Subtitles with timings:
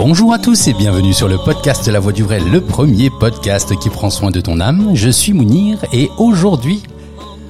[0.00, 3.76] Bonjour à tous et bienvenue sur le podcast La Voix du Vrai, le premier podcast
[3.80, 4.92] qui prend soin de ton âme.
[4.94, 6.84] Je suis Mounir et aujourd'hui,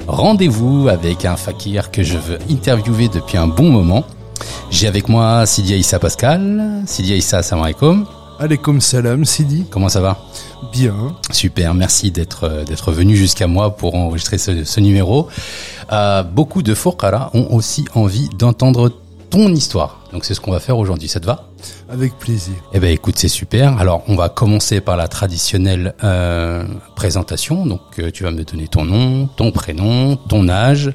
[0.07, 4.03] rendez-vous avec un fakir que je veux interviewer depuis un bon moment.
[4.71, 6.85] J'ai avec moi Sidia Issa Pascal.
[6.87, 8.07] Sidia Issa, salam alaikum.
[8.39, 9.67] Alaikum salam, Sidi.
[9.71, 10.17] Comment ça va?
[10.73, 10.95] Bien.
[11.31, 15.29] Super, merci d'être euh, d'être venu jusqu'à moi pour enregistrer ce, ce numéro.
[15.93, 18.91] Euh, beaucoup de Fokara ont aussi envie d'entendre
[19.29, 20.01] ton histoire.
[20.15, 21.09] Donc c'est ce qu'on va faire aujourd'hui.
[21.09, 21.48] Ça te va?
[21.89, 22.55] Avec plaisir.
[22.73, 23.79] Eh ben écoute, c'est super.
[23.79, 26.65] Alors on va commencer par la traditionnelle euh,
[26.97, 27.67] présentation.
[27.67, 30.93] Donc euh, tu vas me donner ton nom, ton prénom, ton âge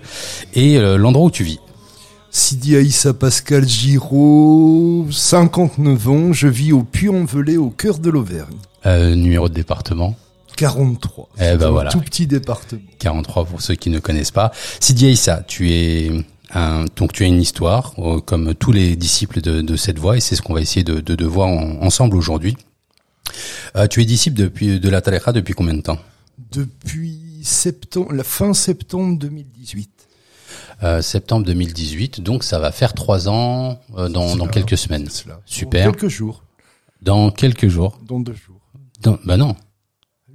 [0.53, 1.59] et euh, l'endroit où tu vis.
[2.35, 8.57] Sidi Aïssa Pascal Giraud, 59 ans, je vis au Puy-en-Velay, au cœur de l'Auvergne.
[8.87, 10.15] Euh, numéro de département
[10.57, 11.29] 43.
[11.39, 11.91] Eh ben voilà.
[11.91, 12.81] Tout petit département.
[12.97, 14.51] 43 pour ceux qui ne connaissent pas.
[14.79, 16.11] Sidi Aïssa, tu es
[16.53, 20.17] un, donc tu as une histoire euh, comme tous les disciples de, de cette voie
[20.17, 22.55] et c'est ce qu'on va essayer de, de, de voir en- ensemble aujourd'hui.
[23.75, 25.97] Euh, tu es disciple depuis de la Tariqa depuis combien de temps?
[26.51, 29.89] Depuis septembre, la fin septembre 2018.
[30.83, 35.07] Euh, Septembre 2018, donc ça va faire trois ans euh, dans, dans quelques semaines.
[35.45, 35.85] Super.
[35.85, 36.43] Dans quelques jours.
[37.01, 37.99] Dans quelques jours.
[38.05, 38.59] Dans deux jours.
[39.01, 39.55] Dans, bah non,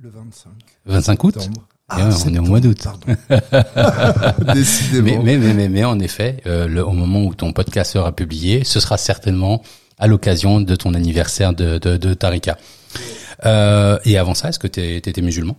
[0.00, 0.50] Le 25
[0.86, 1.40] 25 août?
[1.40, 1.67] septembre.
[1.96, 2.86] Ouais, on est au mois d'août.
[4.54, 5.22] Décidément.
[5.22, 8.12] Mais, mais, mais, mais, mais en effet, euh, le, au moment où ton podcast sera
[8.12, 9.62] publié, ce sera certainement
[9.98, 12.58] à l'occasion de ton anniversaire de, de, de Tarika.
[13.46, 15.56] Euh, et avant ça, est-ce que tu étais musulman?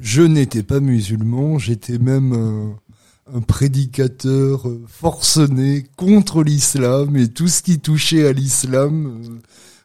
[0.00, 7.48] Je n'étais pas musulman, j'étais même un, un prédicateur euh, forcené contre l'islam et tout
[7.48, 9.40] ce qui touchait à l'islam euh,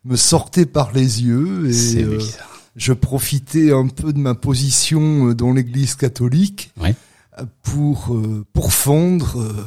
[0.05, 2.56] me sortait par les yeux C'est euh, bizarre.
[2.78, 6.95] Je profitais un peu de ma position euh, dans l'église catholique Ouais.
[7.64, 9.66] pour euh, pour fendre euh,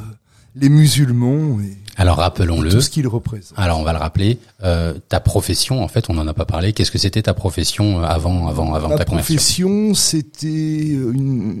[0.55, 2.79] les musulmans et Alors tout rappelons-le.
[2.81, 3.57] ce qu'ils représentent.
[3.57, 4.37] Alors on va le rappeler.
[4.63, 6.73] Euh, ta profession, en fait, on n'en a pas parlé.
[6.73, 9.35] Qu'est-ce que c'était ta profession euh, avant, avant, avant Ma ta conversion?
[9.35, 10.97] profession, c'était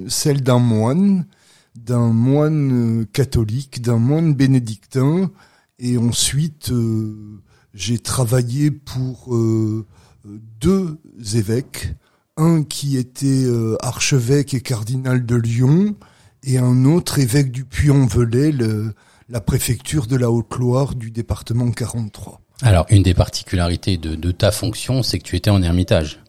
[0.09, 1.25] celle d'un moine,
[1.75, 5.29] d'un moine euh, catholique, d'un moine bénédictin,
[5.79, 7.15] et ensuite euh,
[7.73, 9.33] j'ai travaillé pour
[10.25, 10.97] deux
[11.35, 11.93] évêques,
[12.37, 15.95] un qui était euh, archevêque et cardinal de Lyon,
[16.43, 18.53] et un autre évêque du Puy-en-Velay,
[19.29, 22.41] la préfecture de la Haute-Loire du département 43.
[22.63, 26.23] Alors, une des particularités de, de ta fonction, c'est que tu étais en ermitage.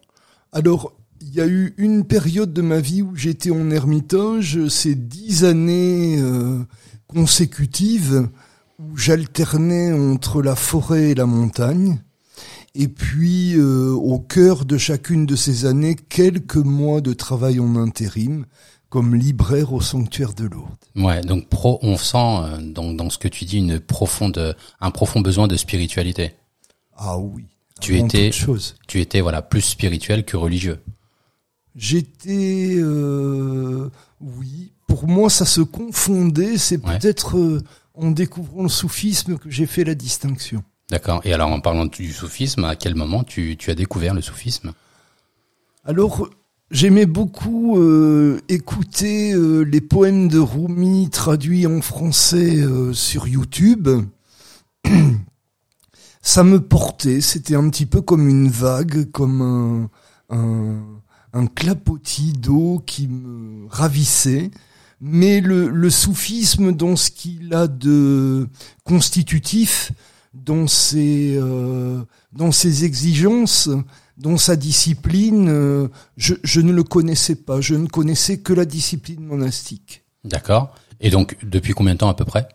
[0.51, 4.93] Alors, il y a eu une période de ma vie où j'étais en ermitage, ces
[4.93, 6.59] dix années euh,
[7.07, 8.29] consécutives
[8.77, 12.01] où j'alternais entre la forêt et la montagne.
[12.75, 17.75] Et puis, euh, au cœur de chacune de ces années, quelques mois de travail en
[17.75, 18.45] intérim,
[18.89, 20.75] comme libraire au sanctuaire de Lourdes.
[20.95, 24.91] Ouais, donc pro, on sent euh, dans, dans ce que tu dis une profonde, un
[24.91, 26.33] profond besoin de spiritualité.
[26.95, 27.45] Ah oui.
[27.81, 28.75] Tu étais- chose.
[28.87, 30.79] Tu étais voilà plus spirituel que religieux.
[31.75, 33.89] J'étais, euh,
[34.21, 36.57] oui, pour moi ça se confondait.
[36.57, 36.97] C'est Ouais.
[36.99, 37.61] peut-être euh,
[37.95, 40.63] en découvrant le soufisme que j'ai fait la distinction.
[40.89, 41.21] D'accord.
[41.23, 44.73] Et alors en parlant du soufisme, à quel moment tu, as découvert le soufisme?
[45.85, 46.29] Alors,
[46.71, 53.89] j'aimais beaucoup euh, écouter euh, les poèmes de Rumi traduits en français euh, sur YouTube.
[56.21, 59.89] Ça me portait, c'était un petit peu comme une vague, comme
[60.29, 60.79] un,
[61.33, 64.49] un, clapotis d'eau qui me ravissait.
[65.01, 68.47] Mais le soufisme, dans ce qu'il a de
[68.85, 69.91] constitutif,
[70.33, 73.69] dans ses, euh, dans ses exigences,
[74.17, 77.61] dans sa discipline, euh, je, je ne le connaissais pas.
[77.61, 80.03] Je ne connaissais que la discipline monastique.
[80.23, 80.73] D'accord.
[80.99, 82.47] Et donc depuis combien de temps à peu près?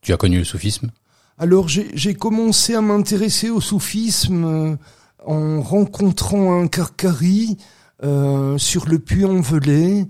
[0.00, 0.90] Tu as connu le soufisme?
[1.38, 4.76] Alors j'ai commencé à m'intéresser au soufisme euh,
[5.24, 7.56] en rencontrant un Karkari
[8.02, 10.06] euh, sur le Puy-en-Velay,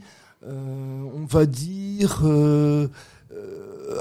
[0.47, 2.89] euh, on va dire euh,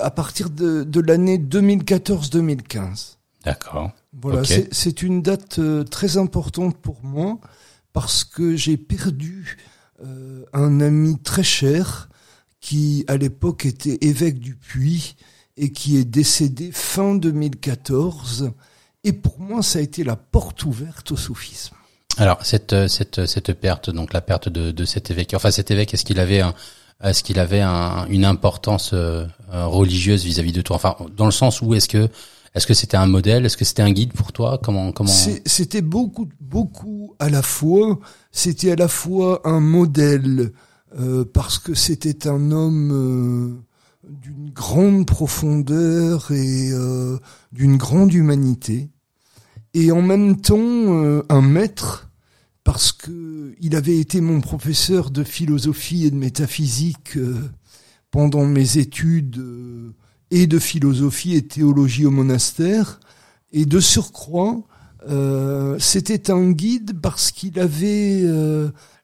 [0.01, 3.15] à partir de, de l'année 2014-2015.
[3.45, 3.91] D'accord.
[4.21, 4.45] Voilà, Ok.
[4.47, 7.39] c'est- c'est une date euh, très importante pour moi
[7.91, 9.57] parce que j'ai perdu
[10.05, 12.09] euh, un ami très cher
[12.59, 15.15] qui à l'époque était évêque du Puy
[15.57, 18.51] et qui est décédé fin 2014.
[19.03, 21.75] Et pour moi, ça a été la porte ouverte au soufisme.
[22.17, 25.33] Alors cette euh, cette cette perte, donc la perte de, de cet évêque.
[25.35, 26.53] Enfin cet évêque, est-ce qu'il avait un
[27.01, 31.31] est-ce qu'il avait un- une importance euh, euh, religieuse vis-à-vis de toi Enfin dans le
[31.31, 32.07] sens où est-ce que
[32.55, 33.45] est-ce que c'était un modèle?
[33.47, 34.59] Est-ce que c'était un guide pour toi?
[34.61, 35.09] Comment comment?
[35.45, 37.99] C'était beaucoup, beaucoup à la fois.
[38.31, 40.51] C'était à la fois un modèle
[40.99, 47.17] euh, parce que c'était un homme euh, d'une grande profondeur et euh,
[47.51, 48.89] d'une grande humanité.
[49.73, 52.09] et en même temps euh, un maître
[52.63, 57.49] parce que il avait été mon professeur de philosophie et de métaphysique euh,
[58.11, 59.93] pendant mes études euh,
[60.31, 62.99] et de philosophie et théologie au monastère
[63.51, 64.61] et de surcroît
[65.79, 68.23] c'était un guide parce qu'il avait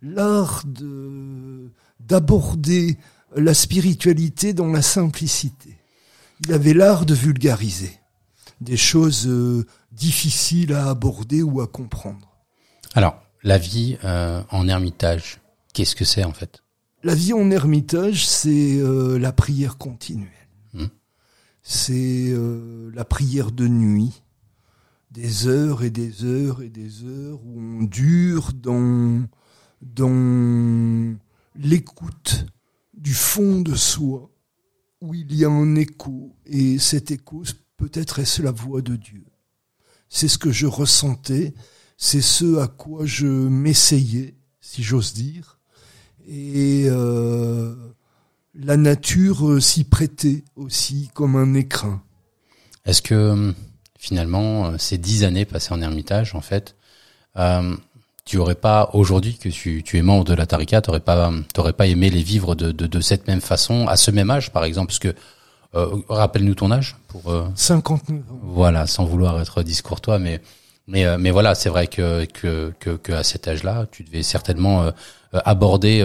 [0.01, 1.69] l'art de
[1.99, 2.97] d'aborder
[3.35, 5.77] la spiritualité dans la simplicité.
[6.45, 7.91] Il avait l'art de vulgariser
[8.61, 12.37] des choses euh, difficiles à aborder ou à comprendre.
[12.93, 15.39] Alors, la vie euh, en ermitage,
[15.73, 16.63] qu'est-ce que c'est en fait?
[17.03, 20.27] La vie en ermitage, c'est euh, la prière continuelle.
[20.73, 20.87] Hmm.
[21.63, 22.33] C'est
[22.93, 24.23] la prière de nuit,
[25.11, 29.23] des heures et des heures et des heures où on dure dans,
[29.81, 31.15] dans
[31.55, 32.45] l'écoute
[32.93, 34.29] du fond de soi,
[35.01, 37.43] où il y a un écho, et cet écho
[37.77, 39.23] Peut-être est-ce la voix de Dieu.
[40.09, 41.53] C'est ce que je ressentais,
[42.01, 45.59] c'est ce à quoi je m'essayais, si j'ose dire.
[46.27, 47.75] Et euh,
[48.55, 52.01] la nature s'y prêtait aussi comme un écrin.
[52.85, 53.53] Est-ce que
[53.99, 56.77] finalement, ces dix années passées en ermitage, en fait,
[57.35, 57.75] euh,
[58.23, 61.73] tu aurais pas aujourd'hui que tu, tu, es membre de la Tarika, t'aurais pas, t'aurais
[61.73, 64.63] pas aimé les vivre de, de, de, cette même façon, à ce même âge, par
[64.63, 65.13] exemple, parce que
[65.75, 67.29] euh, Rappelle-nous ton âge pour.
[67.29, 67.45] Euh...
[67.53, 70.41] 59 Voilà, sans vouloir être discourtois, mais
[70.89, 74.23] mais euh, mais voilà, c'est vrai que, que que que à cet âge-là, tu devais
[74.23, 74.91] certainement euh,
[75.31, 76.03] aborder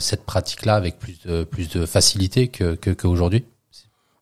[0.00, 3.44] cette pratique-là avec plus de plus de facilité que que qu'aujourd'hui.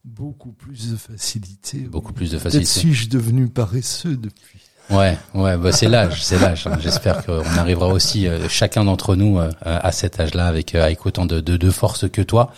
[0.04, 1.78] Beaucoup plus de facilité.
[1.78, 2.66] Beaucoup plus de facilité.
[2.66, 4.60] Suis-je devenu paresseux depuis.
[4.90, 6.66] Ouais, ouais, bah c'est l'âge, c'est l'âge.
[6.66, 6.76] Hein.
[6.78, 11.06] J'espère qu'on arrivera aussi euh, chacun d'entre nous euh, à cet âge-là avec euh, avec
[11.06, 12.52] autant de, de, de, force que toi,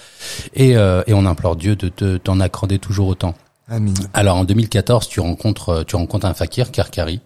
[0.54, 3.34] et et on implore Dieu de t'en accorder toujours autant.
[3.68, 3.94] Amen.
[4.12, 7.20] Alors en 2014, tu rencontres tu rencontres un fakir, Karkari,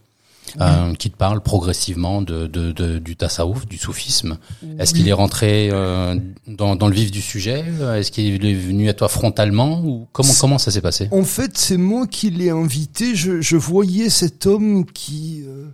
[0.61, 4.39] euh, qui te parle progressivement de, de, de du tasawuf, du soufisme.
[4.79, 6.17] Est-ce qu'il est rentré euh,
[6.47, 7.65] dans, dans le vif du sujet
[7.97, 11.09] Est-ce qu'il est venu à toi frontalement ou comment comment ça s'est passé?
[11.13, 13.15] En fait, c'est moi qui l'ai invité.
[13.15, 15.67] Je, je, voyais cet homme qui euh,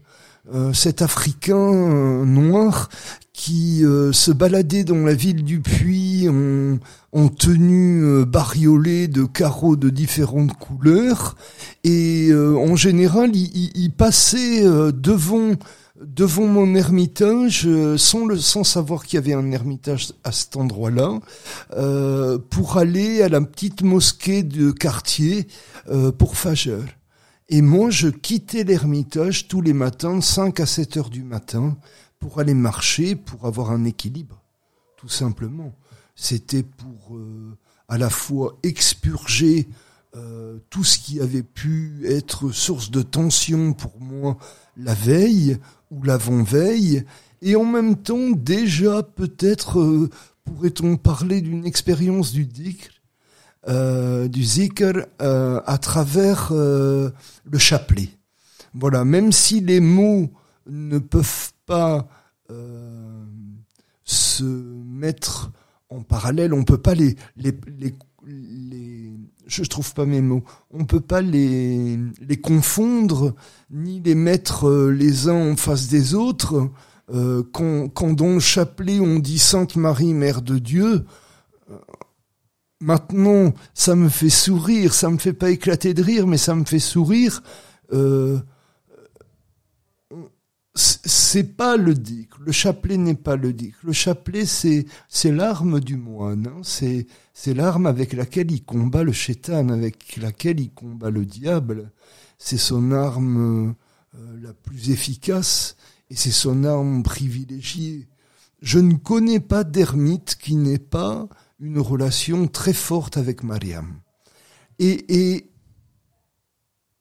[0.55, 2.89] euh cet Africain noir
[3.37, 6.79] qui euh, se baladait dans la ville du Puy en,
[7.13, 11.37] en tenue euh, bariolée de carreaux de différentes couleurs
[11.85, 15.53] et euh, en général il, il, passait devant
[16.01, 17.69] devant mon ermitage
[17.99, 21.21] sans le sans savoir qu'il y avait un ermitage à cet endroit-là
[22.51, 25.47] pour aller à la petite mosquée de quartier
[26.19, 26.83] pour Fajr.
[27.49, 31.77] Et moi, je quittais l'ermitage tous les matins, 5 à 7 heures du matin,
[32.19, 34.43] pour aller marcher, pour avoir un équilibre,
[34.97, 35.75] tout simplement.
[36.15, 37.57] C'était pour euh,
[37.89, 39.69] à la fois expurger
[40.17, 44.39] euh, tout ce qui avait pu être source de tension pour moi
[44.77, 45.59] la veille
[45.91, 47.05] ou l'avant-veille,
[47.43, 50.11] et en même temps déjà peut-être euh,
[50.45, 52.91] pourrait-on parler d'une expérience du dhikr,
[54.29, 58.11] du zikr à travers le chapelet.
[58.75, 60.31] Voilà, même si les mots
[60.69, 62.09] ne peuvent pas
[62.51, 63.25] euh,
[64.05, 65.51] se mettre
[65.91, 67.53] en parallèle, on peut pas les, les,
[68.25, 69.13] les,
[69.47, 73.35] je trouve pas mes mots, on peut pas les, les confondre
[73.71, 76.71] ni les mettre euh, les uns en face des autres.
[77.13, 81.05] Euh, quand, quand dans le chapelet on dit Sainte Marie, Mère de Dieu,
[82.81, 86.65] maintenant ça me fait sourire, ça me fait pas éclater de rire, mais ça me
[86.65, 87.43] fait sourire.
[90.77, 92.31] C'est pas le dic.
[92.39, 93.75] Le chapelet n'est pas le dic.
[93.83, 96.49] Le chapelet, c'est c'est l'arme du moine.
[96.49, 96.61] Hein.
[96.63, 101.93] C'est c'est l'arme avec laquelle il combat le chétan, avec laquelle il combat le diable.
[102.39, 103.75] C'est son arme
[104.15, 105.77] euh, la plus efficace
[106.11, 108.09] et c'est son arme privilégiée.
[108.61, 111.27] Je ne connais pas d'ermite qui n'ait pas
[111.59, 114.01] une relation très forte avec Mariam.
[114.79, 115.51] Et, et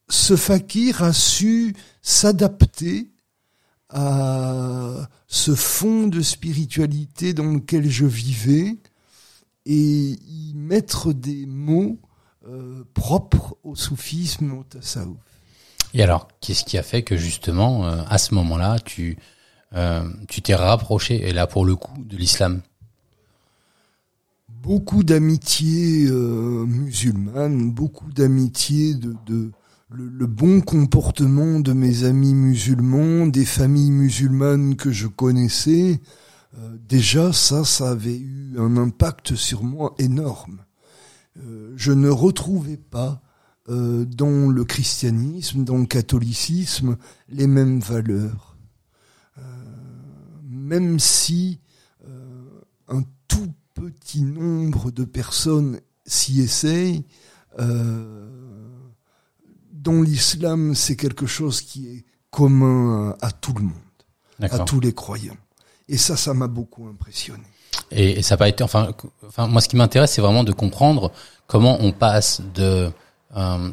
[0.07, 3.11] ce fakir a su s'adapter
[3.89, 8.77] à ce fond de spiritualité dans lequel je vivais
[9.65, 11.99] et y mettre des mots
[12.47, 15.17] euh, propres au soufisme, au tasawuf.
[15.93, 19.17] Et alors, qu'est-ce qui a fait que justement, euh, à ce moment-là, tu
[19.73, 22.61] euh, tu t'es rapproché, et là pour le coup, de l'islam?
[24.47, 29.51] Beaucoup d'amitié musulmane, beaucoup d'amitié de, de
[29.95, 36.01] le, bon comportement de mes amis musulmans, des familles musulmanes que je connaissais,
[36.57, 40.63] euh, déjà ça, ça avait eu un impact sur moi énorme.
[41.37, 43.21] Euh, je ne retrouvais pas
[43.69, 46.97] euh, dans le christianisme, dans le catholicisme,
[47.29, 48.51] les mêmes valeurs.
[50.47, 51.59] Même si
[52.87, 57.05] un tout petit nombre de personnes s'y essayent,
[59.85, 63.73] dans l'islam, c'est quelque chose qui est commun à, à tout le monde,
[64.41, 65.37] à tous les croyants.
[65.87, 67.43] Et ça, ça m'a beaucoup impressionné.
[67.91, 68.91] Et, et ça n'a pas été, enfin,
[69.47, 71.11] moi, ce qui m'intéresse, c'est vraiment de comprendre
[71.47, 72.91] comment on passe de
[73.37, 73.71] euh,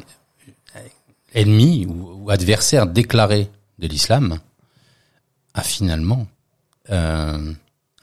[1.33, 4.39] ennemi ou, ou adversaire déclaré de l'islam
[5.55, 6.27] à finalement
[6.91, 7.53] euh,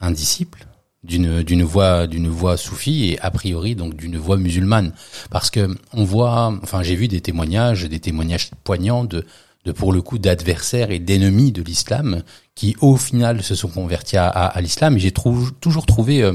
[0.01, 0.67] un disciple
[1.03, 4.93] d'une d'une voie d'une voie soufie et a priori donc d'une voie musulmane.
[5.31, 9.25] Parce que on voit enfin j'ai vu des témoignages des témoignages poignants de
[9.65, 12.23] de pour le coup d'adversaires et d'ennemis de l'islam
[12.55, 14.97] qui au final se sont convertis à, à, à l'islam.
[14.97, 16.33] Et j'ai trou- toujours trouvé euh,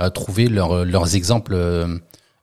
[0.00, 1.98] euh, trouvé leurs leurs exemples euh,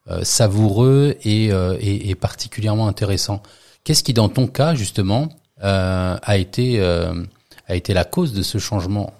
[0.10, 3.42] euh, savoureux et, euh, et, et particulièrement intéressants.
[3.84, 5.30] Qu'est-ce qui dans ton cas justement
[5.64, 9.14] euh, a été a été la cause de ce changement?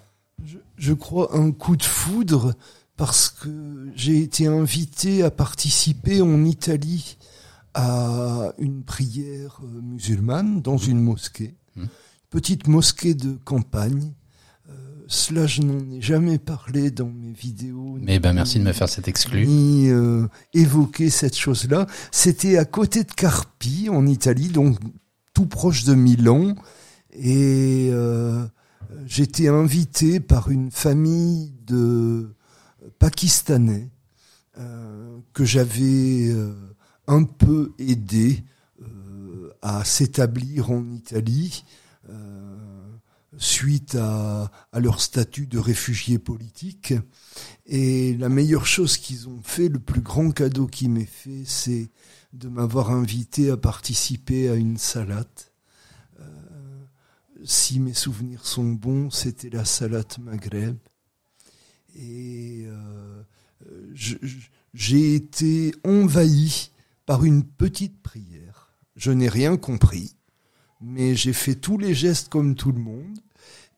[0.76, 2.54] Je, crois un coup de foudre
[2.96, 7.16] parce que j'ai été invité à participer en Italie
[7.74, 11.86] à une prière euh, musulmane dans une mosquée, Hmm.
[12.30, 14.12] petite mosquée de campagne.
[14.70, 14.72] Euh,
[15.08, 17.98] cela, je n'en ai jamais parlé dans mes vidéos.
[18.00, 21.86] mais ben ni- merci de me faire cet exclu ni euh, évoquer cette chose-là.
[22.12, 24.78] C'était à côté de Carpi, en Italie, donc
[25.34, 26.54] tout proche de Milan.
[27.12, 28.46] Et euh,
[29.06, 32.34] j'étais invité par une famille de
[32.98, 33.90] Pakistanais
[34.58, 36.54] euh, que j'avais euh,
[37.06, 38.44] un peu aidé
[38.82, 41.64] euh, à s'établir en Italie.
[43.36, 46.94] suite à, à leur statut de réfugiés politiques.
[47.66, 51.90] Et la meilleure chose qu'ils ont fait, le plus grand cadeau qu'ils m'aient fait, c'est
[52.32, 55.26] de m'avoir invité à participer à une salade.
[57.42, 60.76] Si mes souvenirs sont bons, c'était la salade Maghreb.
[61.96, 63.22] Et euh,
[64.72, 66.70] j'ai été envahi
[67.06, 68.74] par une petite prière.
[68.96, 70.16] Je n'ai rien compris,
[70.80, 73.18] mais j'ai fait tous les gestes comme tout le monde.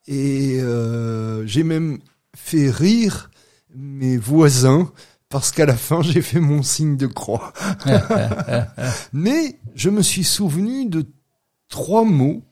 [0.07, 1.99] Et euh, j'ai même
[2.35, 3.31] fait rire
[3.75, 4.93] mes voisins
[5.29, 7.53] parce qu'à la fin j'ai fait mon signe de croix.
[9.13, 11.05] Mais je me suis souvenu de
[11.69, 12.45] trois mots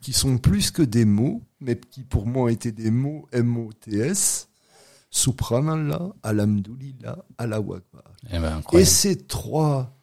[0.00, 4.48] qui sont plus que des mots, mais qui pour moi étaient des mots M-O-T-S.
[5.10, 8.04] Subhanallah, Alhamdulillah, Allahu Akbar.
[8.32, 9.96] Eh ben, Et ces trois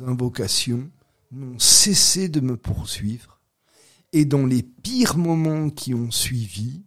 [0.00, 0.90] invocations
[1.32, 3.40] n'ont cessé de me poursuivre.
[4.12, 6.82] Et dans les pires moments qui ont suivi,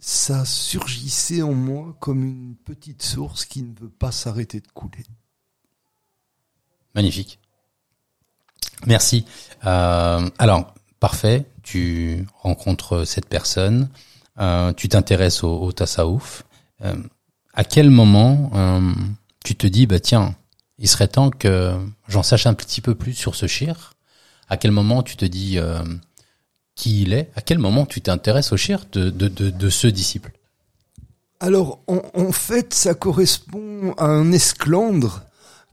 [0.00, 5.04] ça surgissait en moi comme une petite source qui ne veut pas s'arrêter de couler.
[6.94, 7.38] Magnifique.
[8.86, 9.26] Merci.
[9.66, 11.46] Euh, alors, parfait.
[11.62, 13.88] Tu rencontres cette personne.
[14.38, 15.72] euh, tu t'intéresses au, au.
[16.82, 16.94] Euh,
[17.52, 18.92] à quel moment euh,
[19.44, 20.36] tu te dis, bah tiens,
[20.78, 21.74] il serait temps que
[22.08, 23.94] j'en sache un petit peu plus sur ce shir?
[24.48, 25.82] À quel moment tu te dis euh,
[26.74, 27.30] qui il est?
[27.36, 30.32] À quel moment tu t'intéresses au shir de, de, de, de ce disciple?
[31.40, 35.22] Alors, en, en fait, ça correspond à un esclandre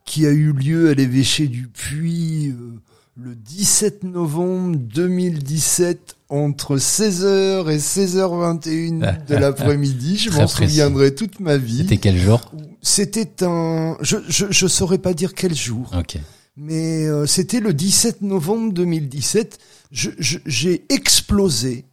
[0.05, 2.79] qui a eu lieu à l'évêché du Puy euh,
[3.19, 10.17] le 17 novembre 2017 entre 16h et 16h21 de l'après-midi.
[10.17, 11.77] Je Très m'en souviendrai toute ma vie.
[11.79, 12.51] C'était quel jour?
[12.81, 13.97] C'était un...
[14.01, 15.91] Je, je, je saurais pas dire quel jour.
[15.97, 16.17] Ok.
[16.57, 19.57] Mais euh, c'était le 17 novembre 2017.
[19.91, 21.85] Je- je- J'ai explosé.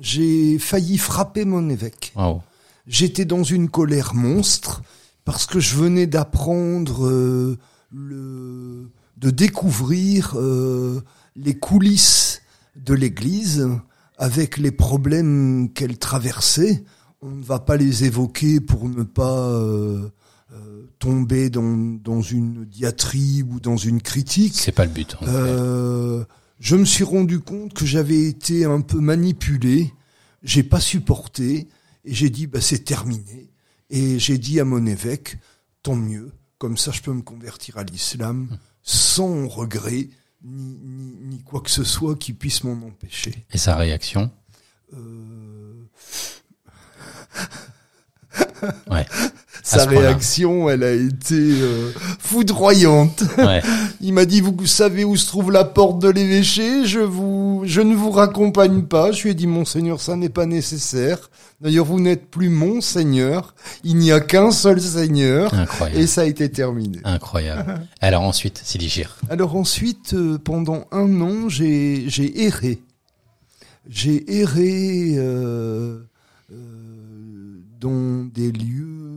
[0.00, 2.12] J'ai failli frapper mon évêque.
[2.16, 2.42] Wow.
[2.86, 4.82] J'étais dans une colère monstre
[5.24, 7.56] parce que je venais d'apprendre euh,
[7.92, 11.02] le de découvrir euh,
[11.36, 12.42] les coulisses
[12.76, 13.68] de l'Église
[14.18, 16.84] avec les problèmes qu'elle traversait.
[17.22, 20.08] On ne va pas les évoquer pour ne pas euh,
[20.52, 24.54] euh, tomber dans, dans une diatribe ou dans une critique.
[24.54, 25.16] C'est pas le but.
[25.20, 25.26] en.
[25.26, 26.24] Euh,
[26.58, 29.92] je me suis rendu compte que j'avais été un peu manipulé,
[30.42, 31.68] j'ai pas supporté,
[32.04, 33.50] et j'ai dit bah c'est terminé.
[33.90, 35.38] Et j'ai dit à mon évêque,
[35.82, 40.08] tant mieux, comme ça je peux me convertir à l'islam sans regret
[40.42, 43.44] ni, ni, ni quoi que ce soit qui puisse m'en empêcher.
[43.52, 44.30] Et sa réaction
[44.94, 45.82] Euh,
[48.90, 49.06] Ouais.
[49.66, 53.24] Sa réaction, elle a été euh, foudroyante.
[53.36, 53.60] Ouais.
[54.00, 56.86] Il m'a dit, vous savez où se trouve la porte de l'évêché?
[56.86, 59.10] Je vous, je ne vous raccompagne pas.
[59.10, 61.30] Je lui ai dit, monseigneur, ça n'est pas nécessaire.
[61.60, 63.54] D'ailleurs, vous n'êtes plus monseigneur.
[63.82, 65.52] Il n'y a qu'un seul seigneur.
[65.54, 66.00] Incroyable.
[66.00, 66.98] Et ça a été terminé.
[67.04, 67.80] Incroyable.
[68.00, 69.16] Alors ensuite, Sidi Chir.
[69.30, 72.82] Alors ensuite, euh, pendant un an, j'ai j'ai erré.
[73.88, 76.00] J'ai erré euh,
[76.52, 76.56] euh,
[77.80, 79.15] dans des lieux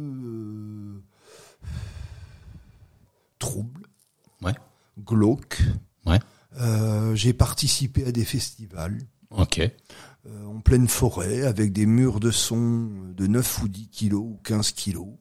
[4.42, 4.54] Ouais.
[4.98, 5.62] glauques.
[6.06, 6.20] Ouais.
[6.60, 8.98] Euh, j'ai participé à des festivals
[9.32, 9.60] Ok.
[9.60, 14.40] euh, en pleine forêt avec des murs de son de 9 ou 10 kilos ou
[14.44, 15.14] 15 kilos.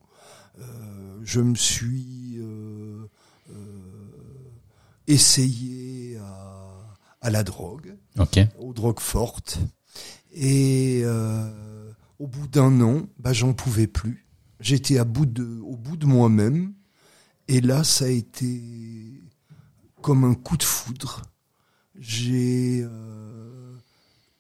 [0.61, 2.41] Euh, je me suis
[5.07, 6.71] essayé à,
[7.21, 7.97] à la drogue,
[8.59, 9.59] aux drogues fortes.
[10.33, 11.03] Et
[12.19, 14.27] au bout d'un an, bah, j'en pouvais plus.
[14.61, 16.75] J'étais à bout de, au bout de moi-même.
[17.49, 18.63] Et là, ça a été
[20.03, 21.23] comme un coup de foudre.
[21.99, 23.77] J'ai euh,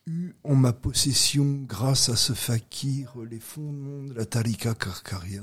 [0.06, 5.42] eu en ma possession, grâce à ce fakir, les fondements de la Tarika Karkaria.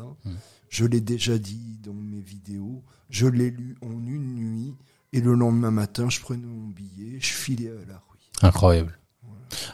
[0.70, 2.84] Je l'ai déjà dit dans mes vidéos.
[3.10, 4.76] Je l'ai lu en une nuit.
[5.12, 8.20] Et le lendemain matin, je prenais mon billet, je filais à la rue.
[8.42, 9.00] Incroyable.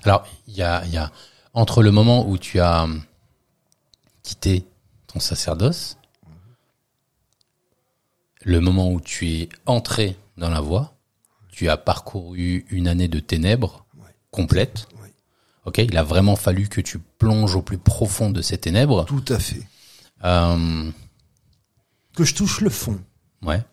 [0.03, 1.12] Alors, il y a, y a,
[1.53, 3.01] entre le moment où tu as hum,
[4.21, 4.67] quitté
[5.07, 5.98] ton sacerdoce,
[8.43, 10.98] le moment où tu es entré dans la voie,
[11.51, 14.10] tu as parcouru une année de ténèbres Ouais.
[14.31, 14.88] complète.
[15.01, 15.13] Ouais.
[15.65, 19.05] Ok, il a vraiment fallu que tu plonges au plus profond de ces ténèbres.
[19.05, 19.62] Tout à fait.
[20.24, 20.89] Euh,
[22.15, 23.00] Que je touche le fond.
[23.43, 23.63] ouais,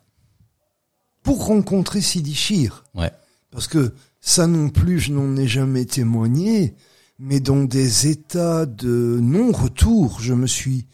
[1.23, 3.11] Pour rencontrer Sidi ouais,
[3.51, 6.75] Parce que ça non plus, je n'en ai jamais témoigné,
[7.17, 10.85] mais dans des états de non-retour, je me suis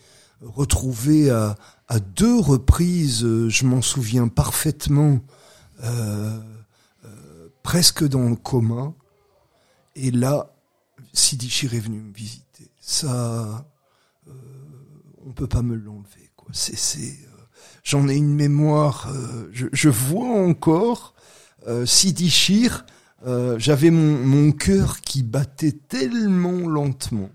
[0.42, 1.56] retrouvé à,
[1.88, 5.20] à deux reprises, euh, je m'en souviens parfaitement,
[5.84, 6.40] euh,
[7.06, 8.94] euh, presque dans le coma.
[9.96, 10.54] Et là,
[11.14, 12.70] Sidi Chir est venu me visiter.
[12.80, 13.68] Ça,
[14.28, 14.32] euh,
[15.26, 16.32] on peut pas me l'enlever.
[16.36, 16.50] Quoi.
[16.54, 17.18] C'est, c'est,
[17.84, 19.14] j'en ai une mémoire.
[19.52, 21.14] je, vois encore
[21.86, 22.86] Sidi Chir.
[23.26, 27.30] euh, j'avais mon, mon cœur qui battait tellement lentement.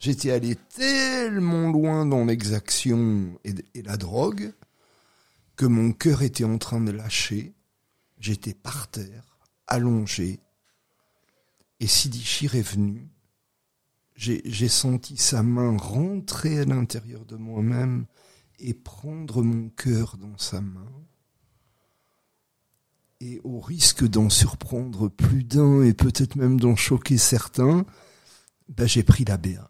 [0.00, 4.54] J'étais allé tellement loin dans l'exaction et, la drogue
[5.56, 7.52] que mon cœur était en train de lâcher.
[8.18, 10.40] J'étais par terre, allongé,
[11.80, 13.10] et Sidi Chir est venu.
[14.16, 18.06] J'ai j'ai senti sa main rentrer à l'intérieur de moi-même
[18.58, 20.92] et prendre mon cœur dans sa main.
[23.20, 27.84] Et au risque d'en surprendre plus d'un et peut-être même d'en choquer certains,
[28.68, 29.69] ben j'ai pris la BA.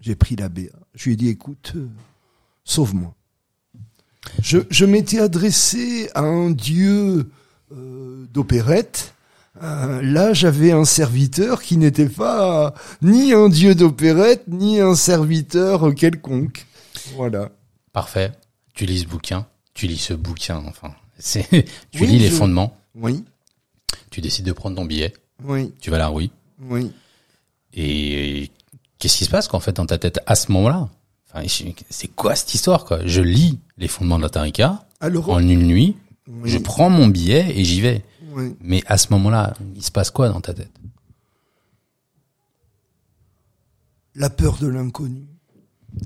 [0.00, 0.62] J'ai pris la BA.
[0.94, 1.88] Je lui ai dit, écoute, euh,
[2.64, 3.14] sauve-moi.
[4.42, 7.30] Je, je m'étais adressé à un dieu
[7.72, 9.14] euh, d'opérette.
[9.62, 15.94] Euh, là, j'avais un serviteur qui n'était pas ni un dieu d'opérette, ni un serviteur
[15.94, 16.66] quelconque.
[17.16, 17.50] Voilà.
[17.92, 18.32] parfait.
[18.74, 21.40] Tu lis ce bouquin, tu lis ce bouquin, enfin, tu
[22.00, 23.24] Oui, lis les fondements, Oui,
[24.10, 26.28] tu décides de prendre ton billet, oui, tu vas à la rue,
[26.60, 26.92] oui.
[27.74, 28.50] Et
[28.98, 30.88] qu'est-ce qui se passe qu'en fait dans ta tête à ce moment-là?
[31.32, 31.46] Enfin,
[31.90, 33.00] C'est quoi cette histoire quoi?
[33.06, 37.06] Je lis les fondements de la Tarika Alors, en une nuit, oui, je prends mon
[37.08, 38.02] billet et j'y vais.
[38.32, 38.54] oui.
[38.60, 40.70] Mais à ce moment-là, il se passe quoi dans ta tête?
[44.14, 45.26] La peur de l'inconnu.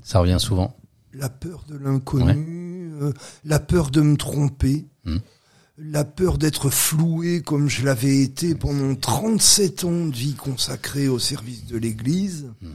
[0.03, 0.77] Ça revient souvent.
[1.15, 3.13] la peur de l'inconnu, euh,
[3.45, 5.19] la peur de me tromper, Hmm.
[5.85, 11.19] La peur d'être floué comme je l'avais été pendant 37 ans de vie consacrée au
[11.19, 12.75] service de l'Église, Hmm.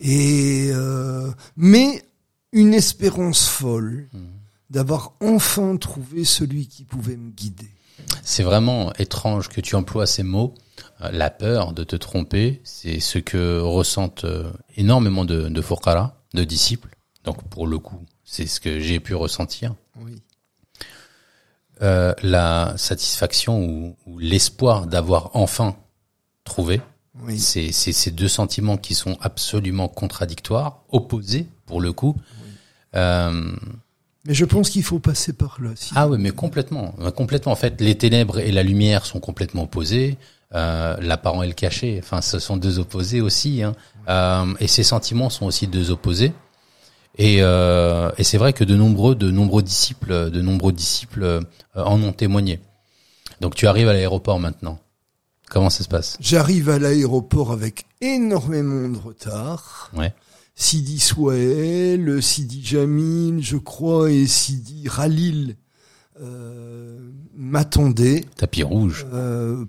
[0.00, 2.02] et euh, mais
[2.52, 4.26] une espérance folle Hmm.
[4.70, 7.68] d'avoir enfin trouvé celui qui pouvait me guider.
[8.22, 10.54] C'est vraiment étrange que tu emploies ces mots.
[11.02, 15.62] Euh, La peur de te tromper, c'est ce que ressentent euh, énormément de, de
[16.34, 16.96] de disciples.
[17.24, 19.74] Donc pour le coup, c'est ce que j'ai pu ressentir.
[20.00, 20.20] Oui,
[21.82, 25.74] Euh, la satisfaction ou, ou l'espoir d'avoir enfin
[26.44, 26.80] trouvé,
[27.24, 32.16] oui, c'est c'est ces deux sentiments qui sont absolument contradictoires, opposés pour le coup.
[32.94, 33.52] Euh,
[34.26, 35.70] mais je pense qu'il faut passer par là.
[35.74, 37.52] si- ah oui, mais complètement, complètement.
[37.52, 40.16] En fait, les ténèbres et la lumière sont complètement opposés.
[40.54, 43.62] Euh, L'apparent et le caché, enfin, ce sont deux opposés aussi.
[43.62, 43.74] Hein.
[44.08, 46.32] Euh, et ces sentiments sont aussi deux opposés.
[47.18, 51.40] Et, euh, et c'est vrai que de nombreux, de nombreux disciples, de nombreux disciples euh,
[51.74, 52.60] en ont témoigné.
[53.40, 54.78] Donc tu arrives à l'aéroport maintenant.
[55.50, 56.16] Comment ça se passe?
[56.20, 59.90] J'arrive à l'aéroport avec énormément de retard.
[59.94, 60.14] Ouais.
[60.54, 65.56] Sidi Souael, Sidi Jamil, je crois, et Sidi Ralil
[66.22, 68.24] euh, m'attendaient.
[68.36, 69.06] Tapis rouge.
[69.12, 69.64] Euh,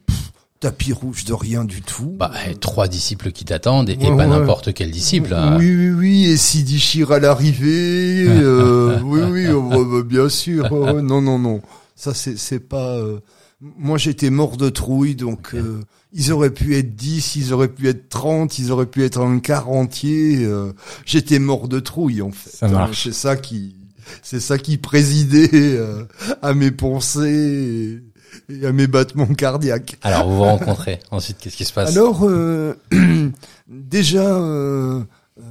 [0.63, 2.15] tapis rouge de rien du tout.
[2.17, 4.27] Bah, eh, trois disciples qui t'attendent et, pas ouais.
[4.27, 5.33] n'importe quel disciple.
[5.33, 5.57] hein.
[5.59, 8.25] Oui, oui, oui, et Sidi Chir à l'arrivée.
[8.29, 10.69] euh, oui, oui, oh, bah, bah, bien sûr.
[10.71, 11.61] oh, ouais, non, non, non.
[11.97, 12.95] Ça, c'est, c'est pas.
[12.97, 13.19] euh,
[13.61, 15.81] Moi, j'étais mort de trouille, donc euh,
[16.13, 19.39] ils auraient pu être 10, ils auraient pu être 30, ils auraient pu être un
[19.39, 20.45] quart entier.
[20.45, 20.71] euh,
[21.05, 22.49] j'étais mort de trouille, en fait.
[22.55, 23.03] Ça marche.
[23.03, 23.75] C'est ça qui,
[24.21, 26.05] c'est ça qui présidait euh,
[26.41, 28.12] à mes pensées et,
[28.49, 29.97] et à mes battements cardiaques.
[30.01, 30.99] Alors, vous vous rencontrez.
[31.11, 31.89] Ensuite, qu'est-ce qui se passe?
[31.95, 32.75] Alors, euh,
[33.67, 35.03] déjà, euh,
[35.39, 35.43] euh,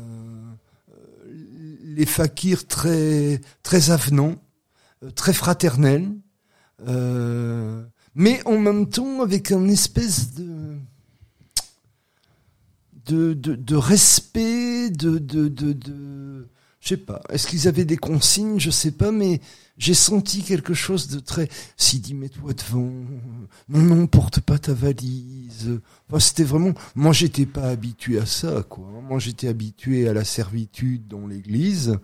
[1.84, 4.36] les fakirs très très avenants,
[5.04, 6.08] euh, très fraternels,
[6.88, 7.82] euh,
[8.14, 10.76] mais en même temps avec un espèce de
[13.06, 15.92] de, de, de respect, de, de, de, de
[16.82, 17.22] je sais pas.
[17.28, 18.58] Est-ce qu'ils avaient des consignes?
[18.58, 19.40] Je sais pas, mais
[19.78, 21.48] j'ai senti quelque chose de très.
[21.76, 22.90] Sidi, mets-toi devant.
[23.68, 25.80] Non, non, porte pas ta valise.
[26.08, 26.72] Enfin, c'était vraiment.
[26.96, 28.84] Moi, j'étais pas habitué à ça, quoi.
[29.00, 32.00] Moi, j'étais habitué à la servitude dans l'Église.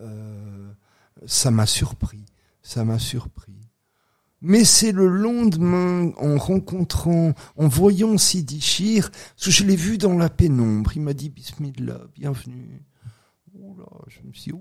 [0.00, 0.70] Euh,
[1.26, 2.24] ça m'a surpris.
[2.62, 3.68] Ça m'a surpris.
[4.42, 10.16] Mais c'est le lendemain, en rencontrant, en voyant Sidi Chir, que je l'ai vu dans
[10.16, 10.92] la pénombre.
[10.94, 12.84] Il m'a dit Bismillah, bienvenue.
[14.08, 14.52] Je me suis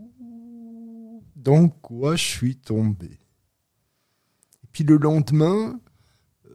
[1.35, 3.19] dans quoi je suis tombé
[4.63, 5.79] Et puis le lendemain,
[6.45, 6.49] euh,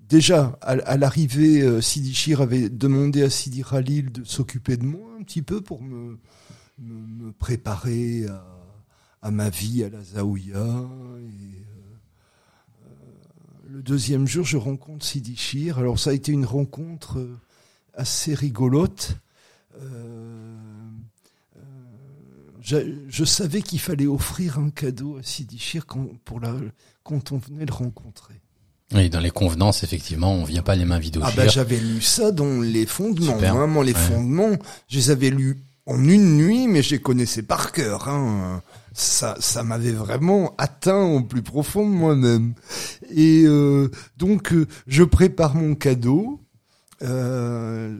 [0.00, 5.10] déjà, à, l'arrivée, euh, Sidi Chir avait demandé à Sidi Khalil de s'occuper de moi
[5.18, 6.18] un petit peu pour me,
[7.38, 8.26] préparer
[9.22, 10.58] à, ma vie à la Zaouia.
[10.58, 10.86] Et, euh,
[12.84, 12.88] euh,
[13.68, 15.78] le deuxième jour, je rencontre Sidi Chir.
[15.78, 17.26] Alors ça a été une rencontre
[17.94, 19.18] assez rigolote.
[22.66, 22.76] Je,
[23.08, 26.52] je savais qu'il fallait offrir un cadeau à Sidi Chir quand, pour la,
[27.04, 28.34] quand on venait le rencontrer.
[28.92, 31.78] Oui, dans les convenances, effectivement, on vient pas les mains vides au Ah bah j'avais
[31.78, 33.54] lu ça dans les fondements, Super.
[33.54, 33.98] vraiment les Ouais.
[33.98, 34.56] fondements.
[34.88, 38.08] Je les avais lus en une nuit, mais je les connaissais par cœur.
[38.08, 38.62] Hein.
[38.92, 42.54] Ça, ça m'avait vraiment atteint au plus profond de moi-même.
[43.14, 46.40] Et euh, donc euh, je prépare mon cadeau.
[47.02, 47.45] Euh,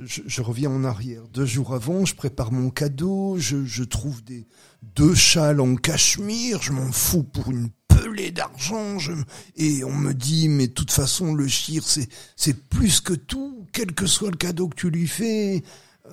[0.06, 1.22] je, je reviens en arrière.
[1.32, 3.36] Deux jours avant, je prépare mon cadeau.
[3.38, 4.46] Je, je trouve des
[4.82, 6.62] deux châles en cachemire.
[6.62, 8.98] Je m'en fous pour une pelée d'argent.
[8.98, 9.12] Je,
[9.56, 13.66] et on me dit, mais de toute façon, le chir, c'est c'est plus que tout.
[13.72, 15.62] Quel que soit le cadeau que tu lui fais,
[16.06, 16.10] euh,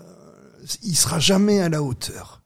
[0.82, 2.42] il sera jamais à la hauteur.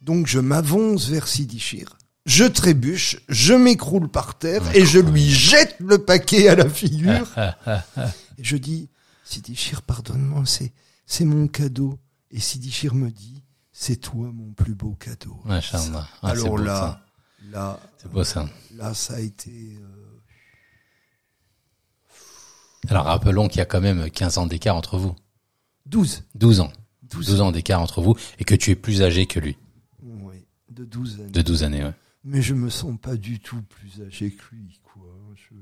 [0.00, 1.96] Donc je m'avance vers Sidi Chir.
[2.26, 7.26] Je trébuche, je m'écroule par terre et je lui jette le paquet à la figure.
[8.40, 8.90] Et je dis,
[9.24, 10.72] Sidi Chir, pardonne-moi, c'est,
[11.08, 11.98] c'est mon cadeau.
[12.30, 13.42] Et Sidi Chir me dit,
[13.72, 15.36] c'est toi mon plus beau cadeau.
[15.48, 15.60] Ah,
[16.22, 17.04] Alors beau, là, ça.
[17.50, 17.80] là,
[18.12, 18.48] beau ça.
[18.76, 19.76] là, ça a été.
[19.80, 20.20] euh,
[22.88, 25.14] Alors rappelons qu'il y a quand même 15 ans d'écart entre vous.
[25.86, 26.24] 12.
[26.34, 26.72] 12 ans.
[27.04, 29.56] 12, 12 ans d'écart entre vous et que tu es plus âgé que lui.
[30.02, 31.30] Oui, de 12 années.
[31.30, 31.94] De 12 années, ouais.
[32.24, 35.08] Mais je me sens pas du tout plus âgé que lui, quoi.
[35.34, 35.54] Je-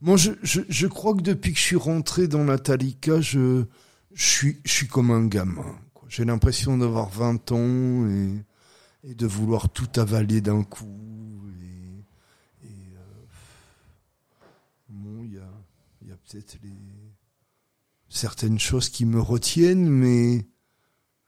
[0.00, 3.64] Moi, je, crois que depuis que je suis rentré dans la Talika, je,
[4.14, 5.78] suis, comme un gamin.
[6.08, 8.08] J'ai l'impression d'avoir 20 ans
[9.04, 10.86] et, de vouloir tout avaler d'un coup.
[12.64, 13.26] Et, euh,
[14.88, 15.38] bon, il y
[16.12, 16.56] a, peut-être
[18.08, 20.46] certaines choses qui me retiennent, mais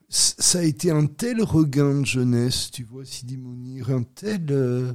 [0.09, 4.93] ça a été un tel regain de jeunesse, tu vois, Sidi Mounir, un tel, euh,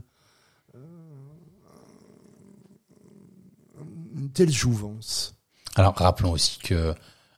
[4.19, 5.35] une telle jouvence.
[5.77, 6.95] Alors rappelons aussi que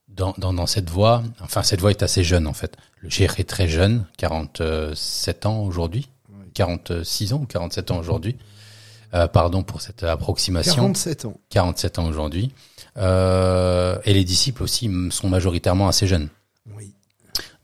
[0.08, 2.76] dans, dans, dans cette voie, enfin cette voie est assez jeune en fait.
[3.00, 6.46] Le cheikh est très jeune, 47 ans aujourd'hui, Ouais.
[6.54, 8.36] 46 ans ou 47 ans aujourd'hui.
[9.12, 10.74] Euh, pardon pour cette approximation.
[10.76, 11.40] 47 ans.
[11.50, 12.52] 47 ans aujourd'hui.
[12.96, 16.28] Euh, et les disciples aussi sont majoritairement assez jeunes.
[16.76, 16.94] Oui.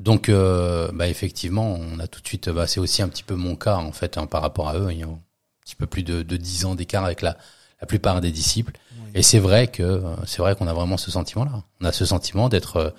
[0.01, 3.35] Donc, euh, bah effectivement, on a tout de suite, bah, c'est aussi un petit peu
[3.35, 4.89] mon cas en fait hein, par rapport à eux.
[4.91, 5.21] Il y a un
[5.65, 7.37] petit peu plus de, de 10 ans d'écart avec la,
[7.81, 8.73] la plupart des disciples.
[9.05, 9.11] Oui.
[9.15, 11.63] Et c'est vrai que euh, c'est vrai qu'on a vraiment ce sentiment-là.
[11.81, 12.91] On a ce sentiment d'être euh,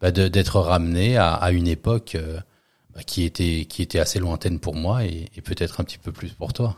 [0.00, 2.38] bah, d'être ramené à, à une époque euh,
[2.94, 6.12] bah, qui était qui était assez lointaine pour moi et, et peut-être un petit peu
[6.12, 6.76] plus pour toi.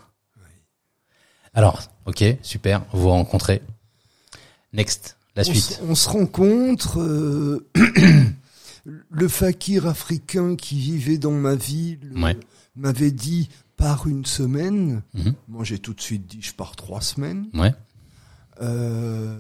[1.54, 3.62] Alors, ok, super, vous vous rencontrez.
[4.72, 5.80] Next, la On suite.
[5.88, 7.00] On, se rencontre.
[7.00, 7.66] euh,
[9.10, 12.36] le fakir africain qui vivait dans ma ville Ouais.
[12.76, 15.02] m'avait dit par une semaine.
[15.14, 15.34] Mhm.
[15.48, 17.46] Moi, j'ai tout de suite dit je pars trois semaines.
[17.54, 17.72] Ouais.
[18.60, 19.38] Euh,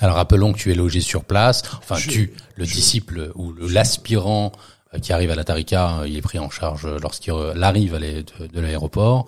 [0.00, 1.62] Alors rappelons que tu es logé sur place.
[1.78, 4.52] Enfin, Je- tu, le je- disciple ou l'aspirant
[4.94, 8.60] euh, qui arrive à la Tarika, il est pris en charge lorsqu'il arrive de, de
[8.60, 9.26] l'aéroport.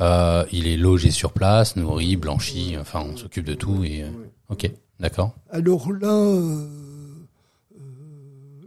[0.00, 3.84] Euh, il est logé sur place, nourri, blanchi, enfin on s'occupe de tout.
[3.84, 4.04] Et
[4.50, 4.70] ok,
[5.00, 5.34] d'accord.
[5.50, 6.66] Alors là,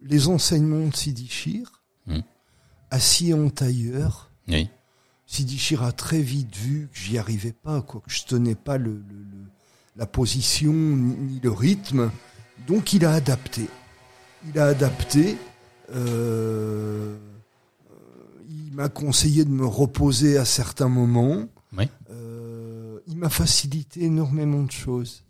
[0.03, 2.19] les enseignements de Sidi Chir, hmm.
[2.89, 4.31] assis en tailleur.
[4.47, 4.67] Oui.
[5.31, 8.77] Sidi Chir a très vite vu que j'y arrivais pas, quoi, que je tenais pas
[8.77, 9.01] le,
[9.95, 12.11] la position ni le rythme.
[12.67, 13.69] Donc il a adapté.
[14.45, 15.37] Il a adapté.
[15.95, 17.17] Euh,
[18.49, 21.47] il m'a conseillé de me reposer à certains moments.
[21.77, 21.85] Oui.
[22.09, 25.23] Euh, il m'a facilité énormément de choses.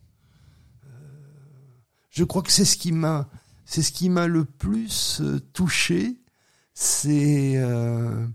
[0.84, 0.88] Euh,
[2.10, 3.30] je crois que c'est ce qui m'a,
[3.66, 6.18] c'est ce qui m'a le plus euh, touché.
[6.74, 8.26] C'est, euh,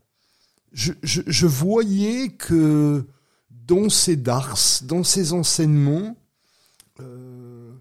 [0.76, 3.06] je, voyais que
[3.50, 6.16] dans ces dars, dans ces enseignements,
[7.00, 7.72] euh,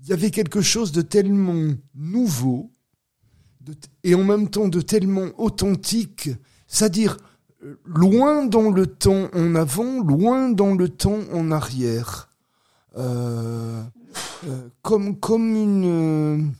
[0.00, 2.70] il y avait quelque chose de tellement nouveau
[4.04, 6.30] et en même temps de tellement authentique,
[6.68, 7.18] c'est-à-dire
[7.84, 12.30] loin dans le temps en avant, loin dans le temps en arrière,
[12.96, 13.82] euh,
[14.46, 16.54] euh, comme comme une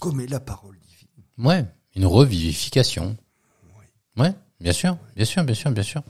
[0.00, 1.46] comme est la parole divine.
[1.46, 1.66] Ouais,
[1.96, 3.16] une revivification.
[4.16, 6.02] Ouais, bien sûr, bien sûr, bien sûr, bien sûr.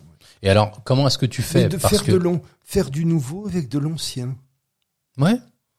[0.43, 3.69] Et alors, comment est-ce que tu fais de faire de long, faire du nouveau avec
[3.69, 4.37] de l'ancien.
[5.19, 5.39] Ouais,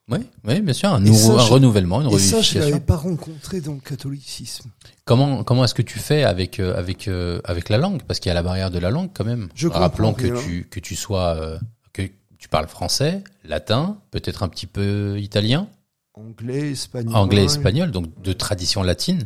[0.10, 3.62] oui, oui, bien sûr, un, nouveau, un renouvellement, une et ça, je l'avais pas rencontré
[3.62, 4.70] dans le catholicisme.
[5.06, 8.04] Comment comment est-ce que tu fais avec euh, avec euh, avec la langue?
[8.04, 9.48] Parce qu'il y a la barrière de la langue quand même.
[9.56, 11.58] Je Rappelons que tu que tu sois euh,
[11.94, 12.02] que
[12.38, 15.70] tu parles français, latin, peut-être un petit peu italien.
[16.16, 17.16] Anglais, espagnol.
[17.16, 19.26] Anglais, espagnol, donc de tradition latine.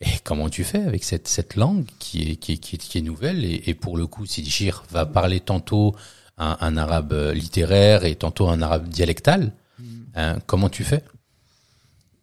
[0.00, 3.44] Et comment tu fais avec cette, cette langue qui est, qui est, qui est, nouvelle
[3.44, 5.96] et, et, pour le coup, Sidichir va parler tantôt
[6.38, 9.52] un, un, arabe littéraire et tantôt un arabe dialectal.
[9.80, 9.84] Mm.
[10.14, 11.02] Hein, comment tu fais?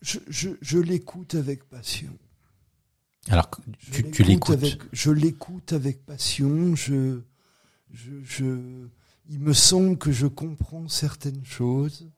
[0.01, 2.12] Je, je, je l'écoute avec passion.
[3.30, 3.49] Alors,
[3.91, 6.77] tu, tu l'écoutes Je l'écoute avec passion.
[6.77, 7.19] Je,
[7.93, 8.45] je, je,
[9.30, 12.10] il me semble que je comprends certaines choses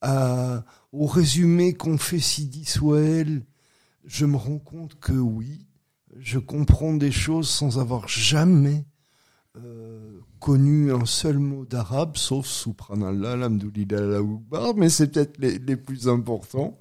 [0.00, 2.66] à, au résumé qu'on fait Sidi
[4.04, 5.66] je me rends compte que oui,
[6.18, 8.86] je comprends des choses sans avoir jamais
[9.56, 14.20] euh, connu un seul mot d'arabe, sauf Subhanallah, Alhamdoulilah,
[14.74, 16.76] mais c'est peut-être les, plus importants.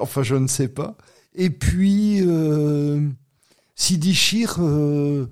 [0.00, 0.96] Enfin, je ne sais pas.
[1.34, 3.08] Et puis, euh,
[3.76, 4.18] Sidi
[4.58, 5.26] euh,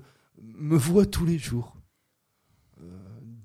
[0.57, 1.75] me voit tous les jours.
[2.81, 2.85] Euh,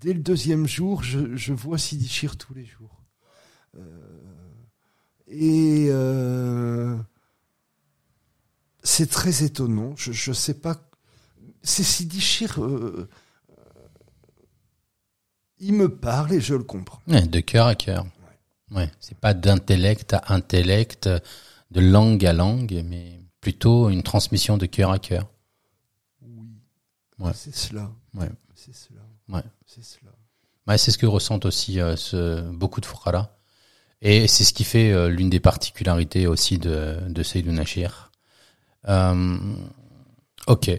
[0.01, 3.02] dès le deuxième jour, je, je vois Sidi Chir tous les jours.
[3.77, 3.81] Euh,
[5.29, 6.97] et euh,
[8.83, 9.95] c'est très étonnant.
[9.97, 10.91] Je ne sais pas.
[11.63, 12.63] C'est Sidi Chir.
[12.63, 13.09] Euh,
[15.59, 17.01] il me parle et je le comprends.
[17.07, 18.07] de cœur à cœur.
[18.71, 18.91] Ouais.
[19.01, 21.09] C'est pas d'intellect à intellect,
[21.71, 25.29] de langue à langue, mais plutôt une transmission de cœur à cœur.
[26.23, 26.49] Oui.
[27.19, 27.33] Ouais.
[27.35, 27.93] C'est cela.
[28.15, 28.31] Ouais.
[28.55, 29.03] C'est cela.
[29.29, 29.45] Ouais.
[29.67, 30.11] C'est cela.
[30.67, 33.37] Ouais, c'est ce que ressentent aussi ce, beaucoup de Foukhara.
[34.03, 38.11] Et c'est ce qui fait euh, l'une des particularités aussi de, de Seydou Nachir.
[38.89, 39.39] Euh,
[40.49, 40.71] ok,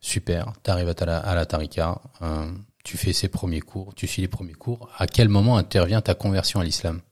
[0.00, 0.54] super.
[0.64, 2.50] Tu arrives à, la, à la Tarika, euh,
[2.82, 4.88] tu fais ses premiers cours, tu suis les premiers cours.
[4.96, 7.02] À quel moment intervient ta conversion à l'islam?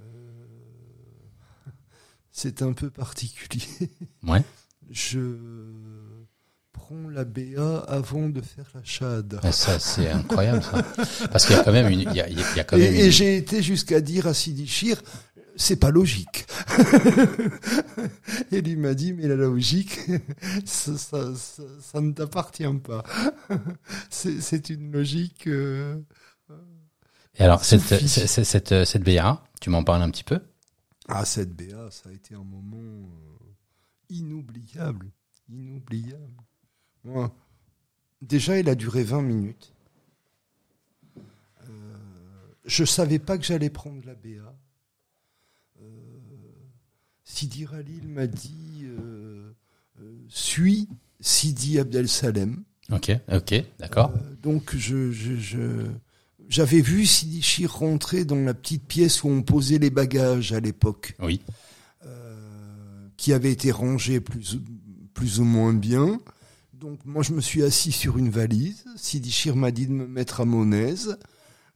[0.00, 0.44] Euh,
[2.32, 3.90] C'est un peu particulier.
[4.24, 4.42] Ouais.
[4.90, 5.20] Je
[7.10, 9.40] la BA avant de faire la chade.
[9.50, 10.82] ça, c'est incroyable, ça.
[11.28, 12.94] Parce qu'il y a quand même une, il y a, il y a quand même
[12.94, 15.02] et, et j'ai été jusqu'à dire à Sidi Chir,
[15.56, 16.46] c'est pas logique.
[18.52, 19.98] et lui m'a dit, mais la logique,
[20.64, 23.02] ça, ça, ça, ça ne t'appartient pas.
[24.10, 25.46] c'est une logique.
[25.46, 25.96] Euh,
[27.38, 30.40] et alors, cette, cette, cette, cette BA, tu m'en parles un petit peu?
[31.08, 33.46] Ah, cette BA, ça a été un moment euh,
[34.08, 35.10] inoubliable.
[38.22, 39.72] Déjà, il a duré 20 minutes.
[41.18, 41.70] Euh,
[42.64, 44.54] je savais pas que j'allais prendre la BA.
[45.80, 45.84] Euh,
[47.24, 49.52] Sidi Ralil m'a dit euh,
[50.00, 50.88] euh, suis
[51.20, 52.62] Sidi Abdel Salem.
[52.90, 54.12] Ok, ok, d'accord.
[54.42, 55.86] donc je, je,
[56.48, 60.60] j'avais vu Sidi Chir rentrer dans la petite pièce où on posait les bagages à
[60.60, 61.16] l'époque.
[61.20, 61.42] Oui.
[63.16, 64.58] qui avait été rangé plus,
[65.14, 66.20] plus ou moins bien.
[66.78, 68.84] Donc moi je me suis assis sur une valise.
[68.96, 71.18] Sidi Chir m'a dit de me mettre à mon aise.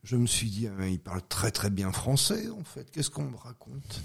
[0.02, 2.90] Je me suis dit, ah, il parle très très bien français en fait.
[2.90, 4.02] Qu'est-ce qu'on me raconte?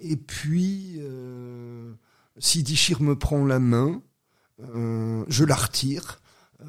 [0.00, 1.92] Et puis euh,
[2.38, 4.02] Sidi Chir me prend la main,
[4.60, 6.20] euh, je la retire.
[6.60, 6.66] Euh,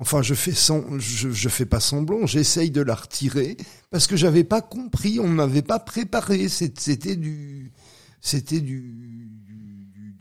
[0.00, 3.56] Enfin, je fais sem- je, je fais pas semblant, j'essaye de la retirer
[3.90, 6.48] parce que j'avais pas compris, on m'avait pas préparé.
[6.48, 7.72] C'était du,
[8.20, 9.28] c'était du,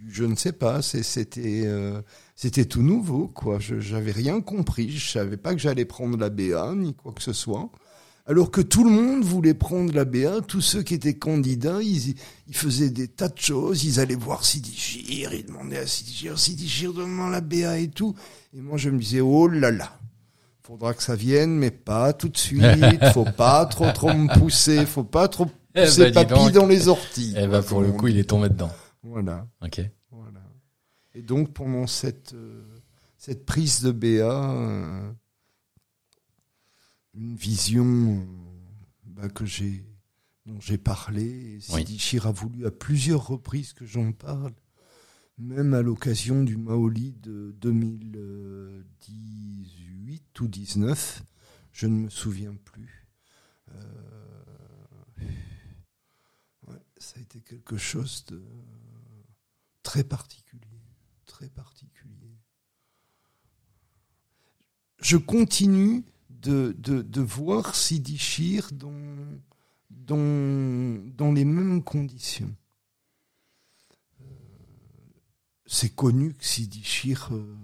[0.10, 2.02] je ne sais pas, c'était, euh,
[2.38, 3.58] c'était tout nouveau quoi.
[3.60, 7.22] Je j'avais rien compris, je savais pas que j'allais prendre la BA ni quoi que
[7.24, 7.70] ce soit.
[8.30, 12.14] Alors que tout le monde voulait prendre la BA, tous ceux qui étaient candidats, ils,
[12.48, 16.12] ils faisaient des tas de choses, ils allaient voir Sidi Chir, ils demandaient à Sidi
[16.14, 18.14] Chir, Sidi Chir demande la BA et tout.
[18.56, 19.98] Et moi je me disais, oh là là,
[20.62, 22.62] faudra que ça vienne, mais pas tout de suite,
[23.14, 26.52] faut pas trop trop me pousser, faut pas trop Eh pousser ben, dis papy donc.
[26.52, 27.34] dans les orties.
[27.38, 28.72] Eh ben, pour le coup, il est tombé dedans.
[29.04, 29.82] Voilà, Ok.
[31.18, 32.64] Et donc pendant cette, euh,
[33.18, 35.12] cette prise de BA, euh,
[37.16, 38.28] une vision
[39.04, 39.84] bah, que j'ai
[40.46, 41.58] dont j'ai parlé.
[41.70, 41.80] Oui.
[41.80, 44.54] Sidi Chir a voulu à plusieurs reprises que j'en parle,
[45.40, 51.24] même à l'occasion du Maolid de 2018 ou 19,
[51.72, 53.08] je ne me souviens plus.
[53.72, 55.24] Euh,
[56.68, 58.40] ouais, ça a été quelque chose de
[59.82, 60.77] très particulier,
[61.46, 62.38] particulier.
[65.00, 69.40] Je continue de, voir Sidi Chir dans,
[69.90, 72.56] dans, les mêmes conditions.
[74.22, 74.26] Euh,
[75.66, 77.56] C'est connu que Sidi Chir euh,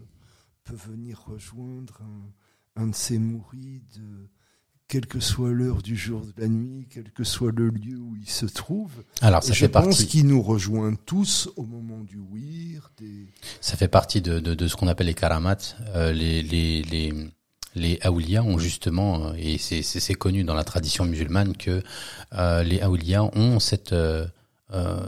[0.64, 4.28] peut venir rejoindre un, un de ses mourides, euh,
[4.94, 8.16] quelle que soit l'heure du jour de la nuit, quel que soit le lieu où
[8.16, 8.92] il se trouve.
[9.22, 10.06] Alors, ça je fait pense partie.
[10.06, 12.20] qu'il nous rejoint tous au moment du
[13.00, 13.26] des,
[13.60, 15.58] Ça fait partie de, de, de ce qu'on appelle les karamats.
[15.96, 17.12] Euh, les, les, les,
[17.74, 21.82] les Aoulias ont justement, euh, et c'est connu dans la tradition musulmane, que
[22.34, 24.28] euh, les Aoulias ont cette, euh,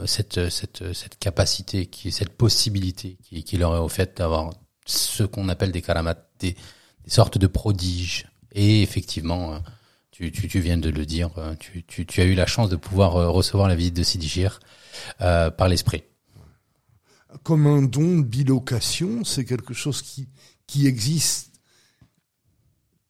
[0.04, 4.52] cette, cette, cette capacité, qui, cette possibilité qui, qui leur est au fait d'avoir
[4.84, 6.54] ce qu'on appelle des karamats, des,
[7.04, 8.26] des sortes de prodiges.
[8.50, 9.60] Et effectivement,
[10.16, 13.68] tu, viens de le dire, euh, tu, as eu la chance de pouvoir euh, recevoir
[13.68, 14.60] la visite de Sidi Chir,
[15.20, 16.04] euh, par l'esprit.
[17.42, 20.28] comme un don de bilocation, c'est quelque chose qui,
[20.86, 21.52] existe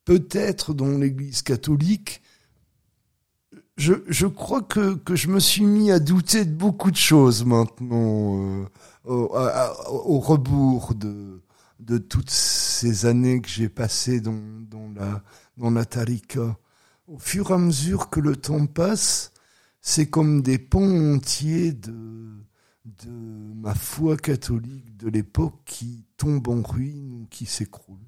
[0.05, 2.23] peut-être dans l'Église catholique.
[3.77, 8.67] Je, crois que, je me suis mis à douter de beaucoup de choses maintenant,
[9.05, 14.41] au, rebours de, toutes ces années que j'ai passées dans,
[14.71, 15.23] dans, la,
[15.57, 16.57] dans la tarika.
[17.07, 19.33] Au fur et à mesure que le temps passe,
[19.81, 22.45] c'est comme des pans entiers de,
[22.85, 28.01] de ma foi catholique de l'époque qui tombe en ruine ou qui s'écroule.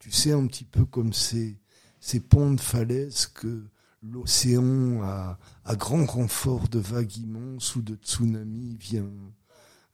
[0.00, 1.60] Tu sais, un petit peu comme ces,
[2.00, 3.68] ces ponts de falaise que
[4.02, 9.08] l'océan, à, à grand renfort de vagues immenses ou de tsunamis, vient,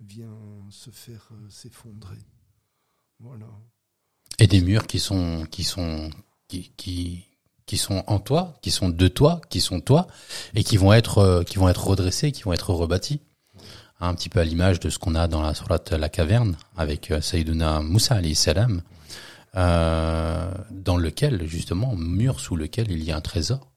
[0.00, 0.38] vient
[0.70, 2.24] se faire euh, s'effondrer.
[3.20, 3.48] Voilà.
[4.38, 6.11] Et des murs qui sont qui sont
[6.46, 7.27] qui, qui
[7.68, 10.09] qui sont en toi, qui sont de toi, qui sont toi,
[10.57, 13.20] et qui vont être euh, qui vont être redressés, qui vont être rebâtis.
[14.00, 17.11] Un petit peu à l'image de ce qu'on a dans la sourate La Caverne avec
[17.11, 18.81] euh, Sayyiduna Moussa alayhi salam,
[19.57, 23.70] euh, dans lequel justement mur sous lequel il y a un trésor.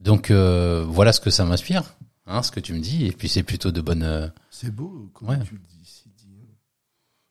[0.00, 1.82] Donc euh, voilà ce que ça m'inspire,
[2.26, 4.32] hein, ce que tu me dis, et puis c'est plutôt de bonnes.
[4.50, 5.38] C'est beau, comme Ouais.
[5.44, 6.04] tu le dis.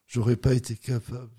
[0.06, 1.30] J'aurais pas été capable.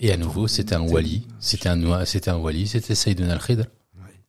[0.00, 3.64] Et à nouveau, c'était un wali, c'était un c'était un wali, c'était Sayyiduna al-Khidr.
[3.96, 4.20] Ouais.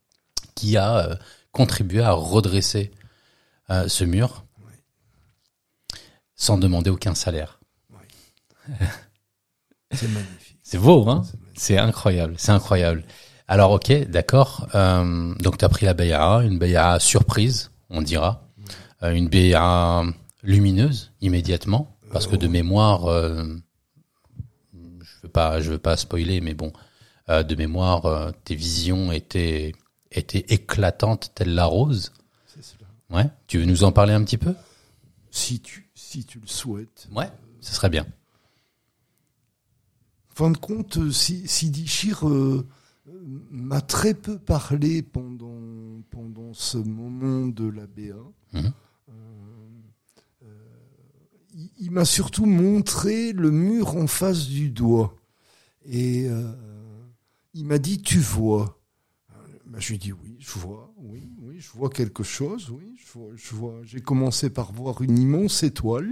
[0.53, 1.15] qui a euh,
[1.51, 2.91] contribué à redresser
[3.69, 4.45] euh, ce mur
[6.35, 7.59] sans demander aucun salaire.
[9.91, 10.57] C'est magnifique.
[10.63, 11.21] C'est beau, hein?
[11.53, 13.03] C'est incroyable, c'est incroyable.
[13.47, 14.67] Alors ok, d'accord.
[14.73, 18.49] Euh, donc tu as pris la bay'a, une bay'a surprise, on dira,
[19.03, 20.03] une bay'a
[20.41, 23.05] lumineuse immédiatement, parce que de mémoire,
[25.25, 26.71] veux pas, je veux pas spoiler, mais bon,
[27.29, 29.73] euh, de mémoire, euh, tes visions étaient
[30.11, 32.11] étaient éclatantes telle la rose.
[32.47, 32.87] C'est cela.
[33.09, 33.29] Ouais.
[33.47, 34.53] Tu veux nous en parler un petit peu?
[35.29, 37.07] Si tu, si tu le souhaites.
[37.13, 37.29] Ouais.
[37.59, 38.05] Ce serait bien.
[40.29, 42.67] fin de compte, Si- Sidi Chir euh,
[43.51, 48.15] m'a très peu parlé pendant, pendant ce moment de la BA.
[48.53, 48.71] Mhm.
[51.79, 55.15] Il m'a surtout montré le mur en face du doigt.
[55.85, 56.51] Et euh,
[57.53, 58.79] il m'a dit, tu vois.
[59.65, 62.95] Ben, je lui ai dit, oui, je vois, oui, oui, je vois quelque chose, oui,
[62.97, 63.79] je vois, je vois.
[63.83, 66.11] J'ai commencé par voir une immense étoile.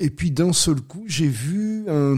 [0.00, 2.16] Et puis d'un seul coup, j'ai vu un,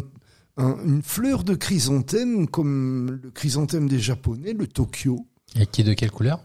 [0.57, 5.27] un- une fleur de chrysanthème, comme le chrysanthème des Japonais, le Tokyo.
[5.57, 6.41] Et qui est de quelle couleur?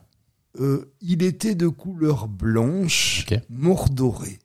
[0.59, 4.39] Euh, il était de couleur blanche, mordorée.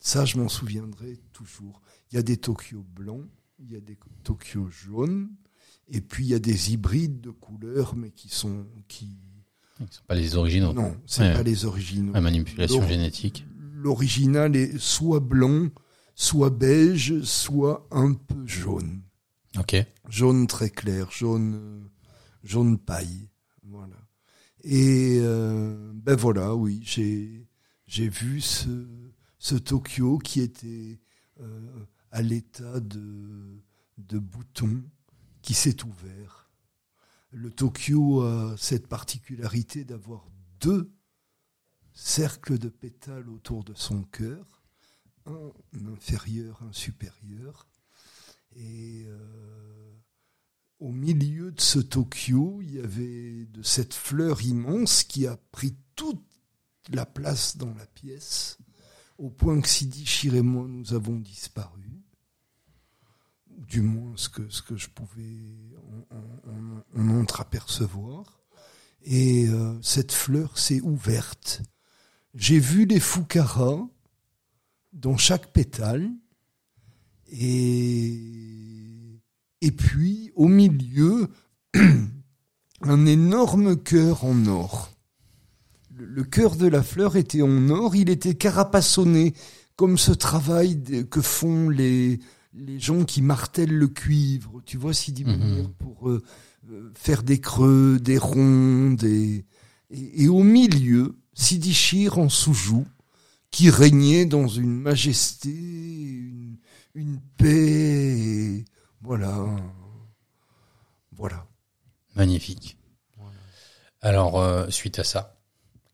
[0.00, 1.80] Ça, je m'en souviendrai toujours.
[2.10, 3.26] Il y a des Tokyo blancs
[3.62, 5.28] il y a des Tokyo jaunes,
[5.88, 9.18] et puis il y a des hybrides de couleurs, mais qui sont qui.
[9.78, 10.72] Ce sont pas les originaux.
[10.72, 11.34] Non, c'est Ouais.
[11.34, 12.14] pas les originaux.
[12.14, 13.44] La manipulation génétique.
[13.74, 15.68] L'original est soit blanc,
[16.14, 19.02] soit beige, soit un peu jaune.
[19.58, 19.76] Ok.
[20.08, 21.90] jaune très clair, jaune
[22.42, 23.28] jaune paille,
[23.64, 23.96] voilà.
[24.64, 27.46] Et euh, ben voilà, oui, j'ai
[27.86, 28.68] j'ai vu ce
[29.40, 31.00] ce Tokyo qui était
[31.40, 34.84] euh, à l'état de bouton
[35.42, 36.48] qui s'est ouvert.
[37.32, 40.28] Le Tokyo a cette particularité d'avoir
[40.60, 40.92] deux
[41.92, 44.62] cercles de pétales autour de son cœur,
[45.26, 47.66] un inférieur, un supérieur,
[48.56, 49.92] et euh,
[50.80, 55.76] au milieu de ce Tokyo, il y avait de cette fleur immense qui a pris
[55.94, 56.24] toute
[56.88, 58.58] la place dans la pièce,
[59.20, 62.02] au point que Sidi Chir et moi, nous avons disparu.
[63.46, 65.36] Du moins, ce que, je pouvais
[66.10, 68.40] en, en entreapercevoir.
[69.02, 71.62] Et euh, cette fleur s'est ouverte.
[72.34, 73.86] J'ai vu les foucaras
[74.94, 76.10] dans chaque pétale.
[77.28, 78.18] Et,
[79.60, 81.28] et puis, au milieu,
[82.80, 84.92] un énorme cœur en or.
[86.00, 89.34] Le, cœur de la fleur était en or, il était carapassonné,
[89.76, 92.18] comme ce travail que font les,
[92.54, 95.72] les gens qui martèlent le cuivre, tu vois, Sidi Mhm.
[95.78, 96.22] Pour euh,
[96.70, 99.44] euh, faire des creux, des ronds, des...
[99.90, 102.86] Et, et au milieu, Sidi Chir en sous-joue,
[103.50, 106.56] qui régnait dans une majesté, une,
[106.94, 108.64] une paix, et
[109.02, 109.56] voilà.
[111.12, 111.46] Voilà.
[112.14, 112.76] Magnifique.
[114.02, 115.39] Alors, euh, suite à ça,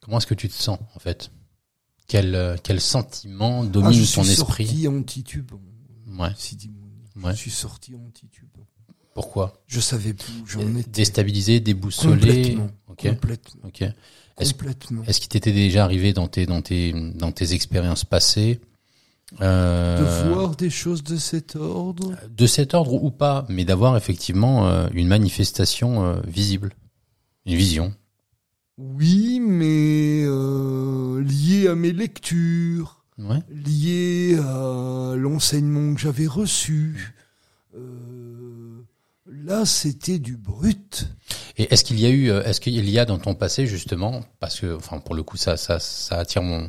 [0.06, 1.30] comment est-ce que tu te sens, en fait?
[2.08, 4.66] Quel, euh, quel sentiment Ah, domine je ton suis esprit?
[4.66, 4.88] sorti
[6.18, 6.28] Ouais.
[6.36, 7.26] Sidi Mounir.
[7.26, 7.32] Ouais.
[7.32, 8.66] Je suis sorti antitubant.
[9.14, 9.62] Pourquoi?
[9.66, 10.90] Je savais plus j'en étais.
[10.90, 12.70] Déstabilisé, déboussolé Complètement.
[12.88, 13.02] Ok.
[14.36, 15.02] Complètement.
[15.06, 18.60] Est-ce- qu'il t'était déjà arrivé dans tes dans tes dans tes expériences passées
[19.40, 22.12] euh, De voir des choses de cet ordre?
[22.36, 26.74] De cet ordre ou pas, mais d'avoir effectivement euh, une manifestation euh, visible,
[27.46, 27.94] une vision.
[28.78, 33.38] Oui, mais euh, lié à mes lectures, Ouais.
[33.50, 37.14] lié à l'enseignement que j'avais reçu.
[37.74, 38.82] Euh,
[39.26, 41.08] là, c'était du brut.
[41.56, 44.22] Et est-ce qu'il y a eu, euh, est-ce qu'il y a dans ton passé justement,
[44.40, 46.68] parce que, enfin, pour le coup, ça, ça, ça attire mon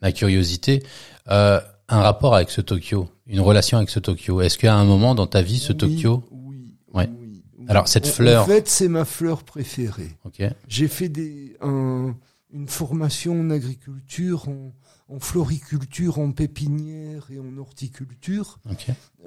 [0.00, 0.84] ma curiosité,
[1.28, 4.40] euh, un rapport avec ce Tokyo, une relation avec ce Tokyo?
[4.40, 6.76] Est-ce qu'à un moment dans ta vie, ce Oui, Tokyo, Oui.
[6.94, 7.10] Ouais.
[7.20, 7.57] oui, oui.
[7.68, 10.16] Alors, cette En- fleur- En fait, c'est ma fleur préférée.
[10.68, 12.16] J'ai fait des, un-
[12.50, 14.72] une formation en agriculture, en,
[15.08, 18.58] en floriculture, en pépinière et en horticulture,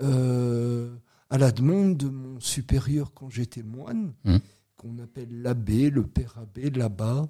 [0.01, 0.95] euh,
[1.29, 4.39] à la demande de mon supérieur quand j'étais moine, Mhm.
[4.75, 7.27] qu'on appelle l'abbé, le père abbé, là-bas,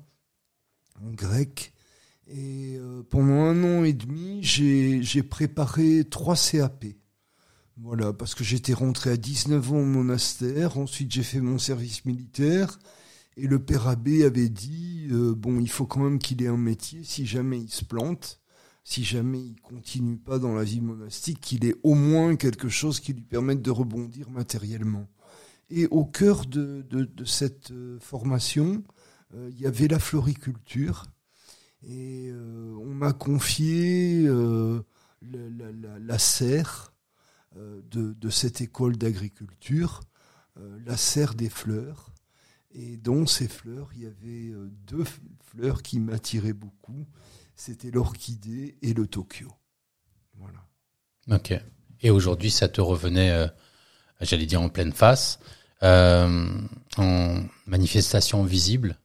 [1.05, 1.73] en grec.
[2.27, 6.85] Et euh, pendant un an et demi, j'ai préparé trois CAP.
[7.77, 12.05] Voilà, parce que j'étais rentré à 19 ans au monastère, ensuite j'ai fait mon service
[12.05, 12.79] militaire,
[13.37, 16.57] et le père abbé avait dit, euh, bon, il faut quand même qu'il ait un
[16.57, 18.41] métier, si jamais il se plante,
[18.83, 22.99] si jamais il continue pas dans la vie monastique, qu'il ait au moins quelque chose
[22.99, 25.07] qui lui permette de rebondir matériellement.
[25.69, 26.85] Et au cœur de,
[27.25, 28.83] cette euh, formation,
[29.33, 31.05] euh, il y avait la floriculture.
[31.83, 34.29] Et on m'a confié
[35.23, 36.90] la, serre
[37.55, 40.01] de, de cette école d'agriculture,
[40.57, 42.11] euh, la serre des fleurs.
[42.73, 45.03] Et dans ces fleurs, il y avait euh, deux
[45.43, 47.05] fleurs qui m'attiraient beaucoup.
[47.55, 49.51] C'était l'orchidée et le Tokyo.
[50.37, 50.65] Voilà.
[51.29, 51.53] ok.
[52.01, 53.47] Et aujourd'hui, ça te revenait, euh,
[54.21, 55.39] j'allais dire en pleine face,
[55.83, 56.49] euh,
[56.97, 58.97] en manifestation visible.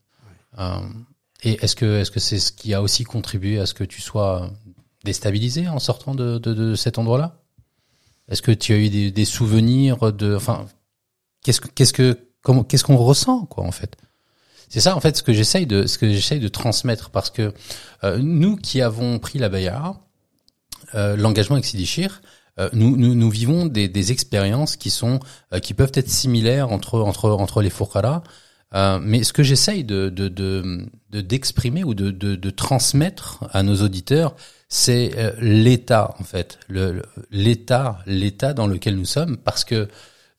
[0.57, 0.79] Euh,
[1.43, 4.01] et est-ce que est-ce que c'est ce qui a aussi contribué à ce que tu
[4.01, 4.51] sois
[5.03, 7.43] déstabilisé en sortant de, de, de cet endroit-là?
[8.29, 10.65] Est-ce que tu as eu des, souvenirs de, enfin,
[11.43, 13.95] qu'est-ce que qu'est-ce que comment qu'est-ce qu'on ressent quoi en fait?
[14.69, 17.53] C'est ça en fait ce que j'essaye de ce que j'essaye de transmettre parce que
[18.03, 19.99] euh, nous qui avons pris la Bayard,
[20.95, 22.21] euh, l'engagement avec Sidi Chir,
[22.59, 25.19] euh, nous, nous, nous vivons des, des expériences qui sont
[25.53, 28.23] euh, qui peuvent être similaires entre entre entre les Foukhara.
[28.73, 30.89] Euh, mais ce que j'essaye de de de-
[31.21, 34.35] d'exprimer ou de, de de transmettre à nos auditeurs,
[34.69, 39.87] c'est euh, l'état en fait, le le- l'état l'état dans lequel nous sommes, parce que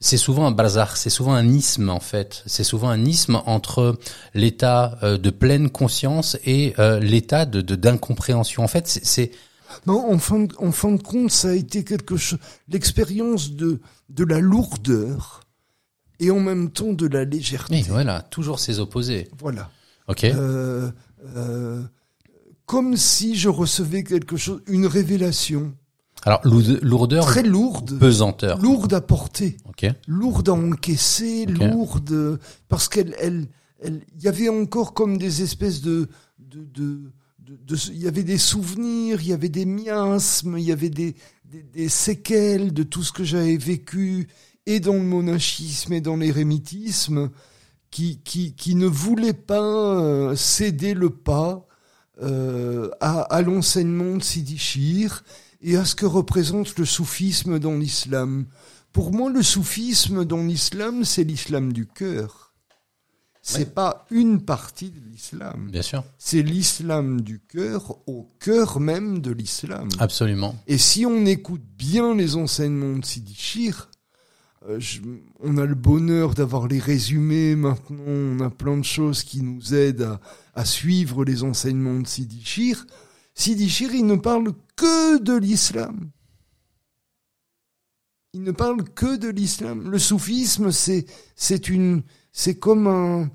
[0.01, 3.99] c'est souvent un bazar, c'est souvent un isme en fait, c'est souvent un isme entre
[4.35, 8.62] l'état euh, de pleine conscience et euh, l'état de de- d'incompréhension.
[8.62, 9.31] En fait, c'est- c'est
[9.87, 13.81] Non, en fin, de, en fin de compte, ça a été quelque chose, l'expérience de,
[14.09, 15.41] de la lourdeur
[16.20, 17.74] et en même temps de la légèreté.
[17.74, 19.29] Oui, voilà, toujours ces opposés.
[19.39, 19.70] Voilà.
[20.09, 20.24] Ok.
[20.24, 20.91] Euh,
[21.37, 21.83] euh,
[22.69, 25.73] comme si je recevais quelque chose, une révélation
[26.27, 28.59] Alors lourde- lourdeur, très lourde, pesanteur.
[28.61, 29.87] lourde à porter, Ok.
[30.07, 31.57] lourde à encaisser, Ok.
[31.59, 32.39] lourde
[32.69, 33.47] parce qu'elle, elle,
[33.81, 36.09] elle, il y avait encore comme des espèces de,
[36.39, 37.11] de, de,
[37.49, 41.14] de, il y avait des souvenirs, il y avait des miasmes, il y avait des,
[41.47, 44.29] des, des séquelles de tout ce que j'avais vécu
[44.66, 47.31] et dans le monachisme et dans l'érémitisme
[47.91, 49.62] qui, qui, qui ne voulaient pas
[50.03, 51.64] euh, céder le pas
[52.23, 55.23] euh, à, à l'enseignement de Sidi Chir
[55.61, 58.47] et à ce que représente le soufisme dans l'islam.
[58.93, 62.53] Pour moi, le soufisme dans l'islam, c'est l'islam du cœur.
[63.43, 63.64] C'est Ouais.
[63.66, 65.69] pas une partie de l'islam.
[65.71, 66.05] Bien sûr.
[66.19, 69.89] C'est l'islam du cœur au cœur même de l'islam.
[69.99, 70.55] Absolument.
[70.66, 73.89] Et si on écoute bien les enseignements de Sidi Chir,
[74.69, 75.01] euh, je-
[75.41, 79.73] on a le bonheur d'avoir les résumés maintenant, on a plein de choses qui nous
[79.75, 80.21] aident à,
[80.59, 82.84] à suivre les enseignements de Sidi Chir.
[83.32, 86.11] Sidi Chir, il ne parle que de l'islam.
[88.32, 89.88] Il ne parle que de l'islam.
[89.88, 91.06] Le soufisme, c'est,
[91.36, 92.02] c'est une,
[92.32, 93.30] c'est comme un,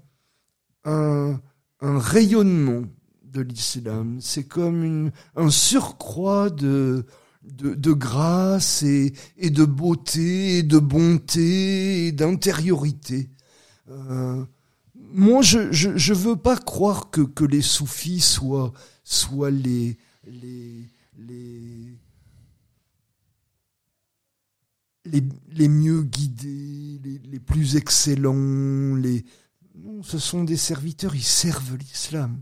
[0.83, 1.39] un,
[1.79, 2.83] rayonnement
[3.23, 4.17] de l'islam.
[4.19, 7.05] C'est comme une, un surcroît de,
[7.41, 13.29] de, de grâce et, et de beauté et de bonté et d'intériorité.
[13.89, 14.43] Euh,
[15.13, 20.89] moi, je, je, je veux pas croire que, que les soufis soient, soient les, les,
[21.17, 21.99] les,
[25.05, 29.23] les, mieux guidés, les, les plus excellents, les,
[29.75, 32.41] non, ce sont des serviteurs, ils servent l'islam.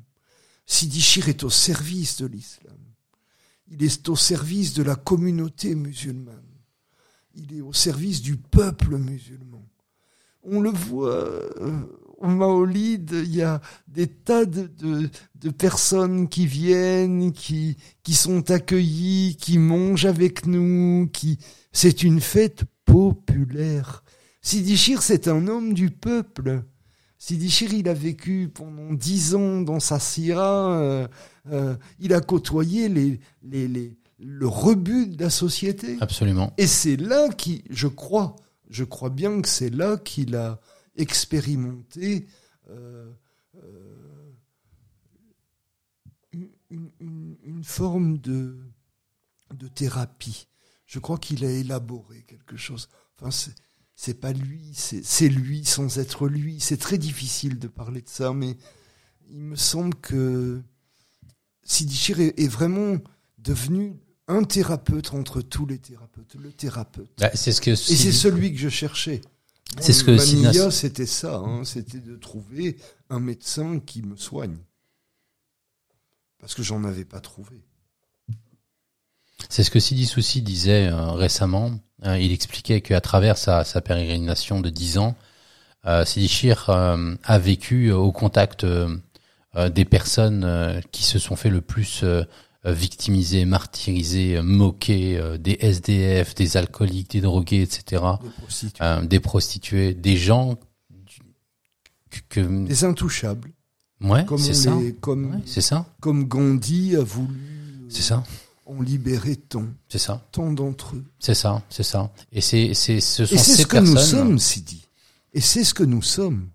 [0.66, 2.78] Sidi Chir est au service de l'islam.
[3.68, 6.42] Il est au service de la communauté musulmane.
[7.36, 9.66] Il est au service du peuple musulman.
[10.44, 11.86] On le voit euh,
[12.22, 18.14] au Maolid, il y a des tas de, de, de personnes qui viennent, qui, qui
[18.14, 21.40] sont accueillies, qui mangent avec nous, qui,
[21.72, 24.04] c'est une fête populaire.
[24.42, 26.64] Sidi Chir, c'est un homme du peuple.
[27.18, 30.80] Sidi Chir, il a vécu pendant dix ans dans sa syrah.
[30.80, 31.08] euh,
[31.52, 35.98] euh, il a côtoyé les, les, les, le rebut de la société.
[36.02, 36.54] Absolument.
[36.58, 38.36] Et c'est là qui, je crois,
[38.70, 40.60] je crois bien que c'est là qu'il a
[40.96, 42.28] expérimenté
[42.70, 43.12] euh,
[43.56, 44.32] euh,
[46.32, 46.50] une,
[47.00, 48.58] une- une forme de,
[49.54, 50.48] de thérapie.
[50.86, 52.90] Je crois qu'il a élaboré quelque chose.
[53.20, 53.30] Enfin,
[53.96, 56.60] c'est, pas lui, c'est, lui sans être lui.
[56.60, 58.58] C'est très difficile de parler de ça, mais
[59.30, 60.62] il me semble que
[61.64, 62.98] Sidi Chir est, est vraiment
[63.38, 63.96] devenu
[64.28, 67.12] un thérapeute entre tous les thérapeutes, le thérapeute.
[67.20, 69.22] Bah, c'est ce que Et c'est celui que je cherchais.
[69.80, 72.78] C'est ce que ma Sidnas- nia, c'était ça, hein, c'était de trouver
[73.10, 74.58] un médecin qui me soigne.
[76.40, 77.62] Parce que j'en avais pas trouvé.
[79.50, 81.72] C'est ce que Sidi Soussi disait euh, récemment.
[82.06, 85.16] Euh, il expliquait qu'à travers sa, sa pérégrination de 10 ans,
[85.86, 88.66] euh, Sidi Chir a vécu au contact
[89.56, 92.04] des personnes qui se sont fait le plus
[92.66, 99.08] euh, victimiser, martyriser, euh, moquer, euh, des SDF, des alcooliques, des drogués, etc., Des prostituées.
[99.08, 100.56] des prostituées, des gens
[102.30, 103.52] que, Des intouchables.
[104.02, 108.24] ouais, Comme, c'est on ça, comme, Ouais, c'est ça, comme Gandhi a voulu c'est ça,
[108.66, 111.04] en libérer tant, c'est ça, tant d'entre eux.
[111.20, 112.12] c'est ça, c'est ça.
[112.32, 114.88] Et c'est, c'est, ce sont Et c'est ces ce que nous sommes, Sidi.
[115.34, 116.48] Et c'est ce que nous sommes.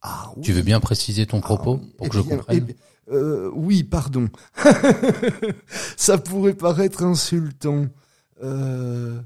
[0.00, 0.42] Ah, oui.
[0.44, 2.74] Tu veux bien préciser ton propos Ah oui, pour eh que je comprenne eh
[3.10, 4.28] euh, Oui, pardon.
[5.96, 7.86] Ça pourrait paraître insultant.
[8.42, 9.20] Euh,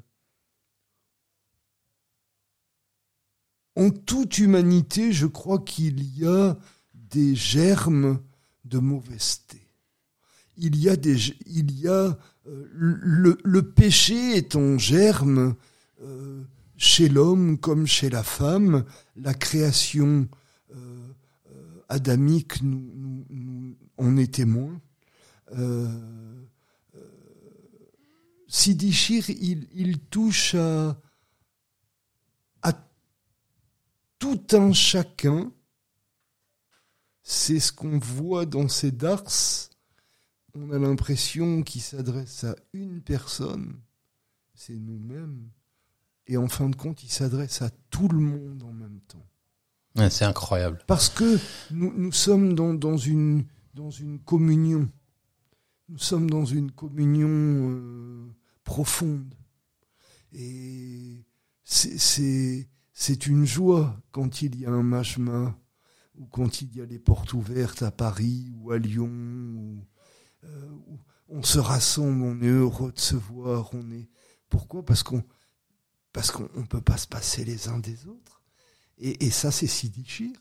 [3.74, 6.58] En toute humanité, je crois qu'il y a
[6.94, 8.20] des germes
[8.66, 9.66] de mauvaiseté.
[10.58, 11.16] Il y a des,
[11.46, 15.54] il y a euh, le, péché est en germe
[16.76, 18.84] chez l'homme comme chez la femme.
[19.16, 20.28] La création
[21.88, 23.24] adamique nous
[24.02, 24.80] en est témoin.
[25.52, 25.88] Euh,
[26.94, 27.00] euh,
[28.48, 31.00] Sidi Chir, il, il touche à,
[32.62, 32.72] à
[34.18, 35.52] tout un chacun.
[37.22, 39.24] C'est ce qu'on voit dans ces dars.
[40.54, 43.80] On a l'impression qu'il s'adresse à une personne,
[44.54, 45.48] c'est nous-mêmes.
[46.26, 49.26] Et en fin de compte, il s'adresse à tout le monde en même temps.
[49.96, 50.82] Ouais, C'est incroyable.
[50.86, 51.38] Parce que
[51.70, 53.44] nous, nous sommes dans, dans, une,
[53.74, 54.88] dans une communion.
[55.88, 58.26] nous sommes dans une communion euh,
[58.64, 59.34] profonde.
[60.32, 61.24] Et
[61.64, 62.68] c'est-
[63.26, 65.58] une joie quand il y a un majma
[66.14, 69.84] ou quand il y a les portes ouvertes à Paris ou à Lyon.
[70.44, 70.98] Euh, où
[71.28, 73.70] on se rassemble, on est heureux de se voir.
[73.74, 74.08] On est
[74.48, 74.84] pourquoi?
[74.84, 75.22] Parce qu'on
[76.12, 78.42] parce on peut pas se passer les uns des autres.
[78.98, 80.32] Et, et ça, c'est Sidi Chir.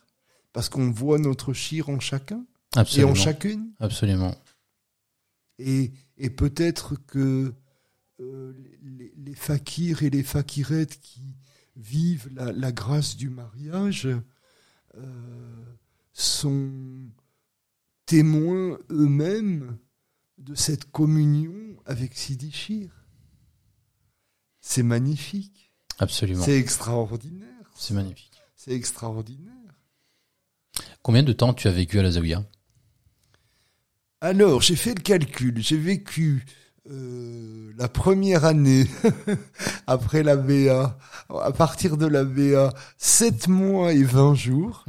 [0.54, 2.46] Parce qu'on voit notre Chir en chacun
[2.76, 3.12] et Absolument.
[3.12, 3.74] en chacune.
[3.80, 4.36] Absolument.
[5.60, 7.54] Et, et peut-être que
[8.20, 11.36] euh, les, les fakirs et les fakirettes qui
[11.76, 14.08] vivent la, la grâce du mariage
[14.96, 15.66] euh,
[16.14, 16.72] sont
[18.06, 19.78] témoins eux-mêmes
[20.38, 22.90] de cette communion avec Sidi Chir.
[24.60, 25.72] C'est magnifique.
[26.00, 26.44] Absolument.
[26.44, 27.72] C'est extraordinaire.
[27.76, 28.42] C'est magnifique.
[28.56, 29.52] C'est extraordinaire.
[31.02, 32.46] Combien de temps tu as vécu à la Zawiya
[34.22, 35.56] Alors, j'ai fait le calcul.
[35.58, 36.46] J'ai vécu
[36.90, 38.86] euh, la première année
[39.88, 40.96] après la BA,
[41.30, 44.86] à partir de la BA, 7 mois et 20 jours.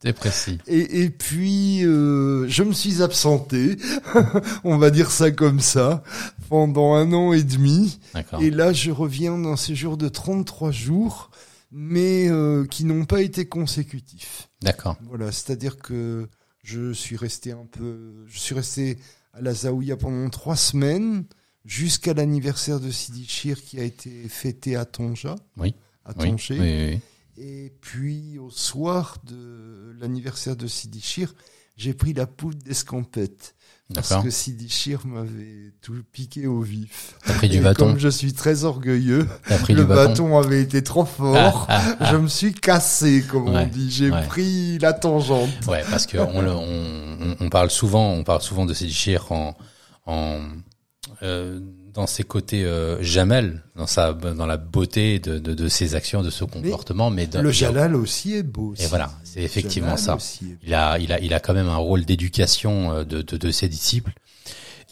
[0.00, 0.58] C'est précis.
[0.68, 3.78] Et, et puis, euh, je me suis absenté,
[4.64, 6.02] on va dire ça comme ça,
[6.48, 8.00] pendant un an et demi.
[8.14, 8.42] D'accord.
[8.42, 11.30] Et là, je reviens d'un séjour de 33 jours,
[11.70, 14.48] mais euh, qui n'ont pas été consécutifs.
[14.60, 14.96] D'accord.
[15.08, 16.28] Voilà, c'est-à-dire que
[16.62, 18.98] je suis resté un peu, je suis resté
[19.32, 21.24] à la Zaouia pendant trois semaines
[21.64, 25.74] jusqu'à l'anniversaire de Sidi Chir qui a été fêté à Tonja, Oui.
[26.04, 26.30] à Oui.
[26.30, 26.58] Tanger.
[26.58, 27.00] oui, oui.
[27.44, 31.34] Et puis au soir de l'anniversaire de Sidi Chir,
[31.76, 33.54] j'ai pris la poudre d'escampette
[33.94, 37.14] parce que Sidi Chir m'avait tout piqué au vif.
[37.24, 37.86] T'as pris du Et bâton.
[37.86, 39.26] comme je suis très orgueilleux,
[39.62, 40.08] pris le du bâton.
[40.28, 41.66] bâton avait été trop fort.
[41.68, 43.90] Ah, ah, Je me suis cassé, comme Ouais, on dit.
[43.90, 44.26] J'ai ouais.
[44.26, 45.48] pris la tangente.
[45.66, 49.30] Ouais, parce que on, le- on, on- parle souvent, on parle souvent de Sidi Chir
[49.32, 49.54] en,
[50.06, 50.38] en
[51.22, 51.60] euh,
[51.94, 56.22] dans ses côtés euh, Jamel, dans sa dans la beauté de, de, de ses actions,
[56.22, 58.74] de ce comportement, mais, dans- Le Jalal aussi est beau.
[58.78, 60.12] Et voilà, c'est effectivement Jalal ça.
[60.64, 63.50] Il a, il a, il a quand même un rôle d'éducation euh, de, de, de
[63.50, 64.12] ses disciples.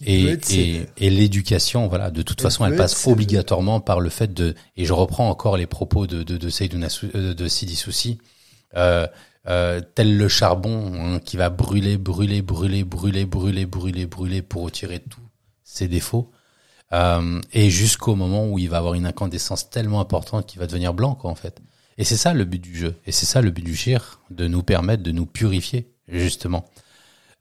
[0.07, 4.55] Et, et, et l'éducation, voilà, de toute façon, elle passe obligatoirement par le fait de,
[4.79, 8.17] et je reprends encore les propos de, de, de Seydouna euh, de Sidi Soussi,
[8.77, 9.07] euh,
[9.49, 14.63] euh, tel le charbon hein, qui va brûler, brûler, brûler, brûler, brûler, brûler, brûler pour
[14.63, 15.21] retirer tous
[15.65, 16.31] ses défauts.
[16.93, 20.93] Euh, et jusqu'au moment où il va avoir une incandescence tellement importante qu'il va devenir
[20.95, 21.61] blanc, quoi, en fait.
[21.99, 22.97] Et c'est ça le but du jeu.
[23.07, 26.69] Et c'est ça le but du shir, de nous permettre de nous purifier, justement.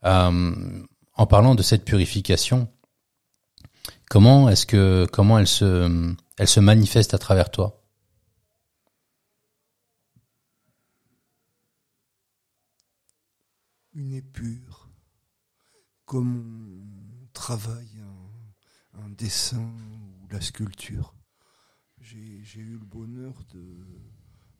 [0.04, 0.84] Euh,
[1.14, 2.68] en parlant de cette purification,
[4.08, 7.82] comment est-ce que, comment elle se, elle se manifeste à travers toi?
[13.94, 14.88] Une épure.
[16.04, 16.82] Comme
[17.22, 17.89] on travaille
[19.20, 21.14] dessin ou la sculpture.
[22.02, 23.62] J'ai eu le bonheur de,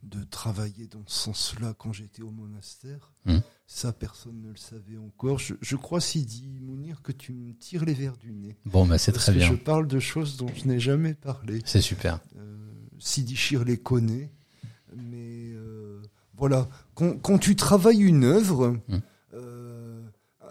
[0.02, 3.12] de travailler dans ce sens-là quand j'étais au monastère.
[3.24, 3.42] Mhm.
[3.66, 5.38] Ça, personne ne le savait encore.
[5.38, 8.56] Je, je crois, Sidi Mounir, que tu me tires les verres du nez.
[8.66, 9.48] Bon, bah, c'est très que bien.
[9.48, 11.60] je parle de choses dont je n'ai jamais parlé.
[11.64, 12.20] C'est super.
[12.36, 12.56] Euh,
[12.98, 14.30] Sidi Chir les connaît,
[14.94, 16.02] mais euh,
[16.34, 16.68] voilà.
[16.94, 18.98] Quand, quand tu travailles une œuvre, Mm.
[19.34, 20.02] euh,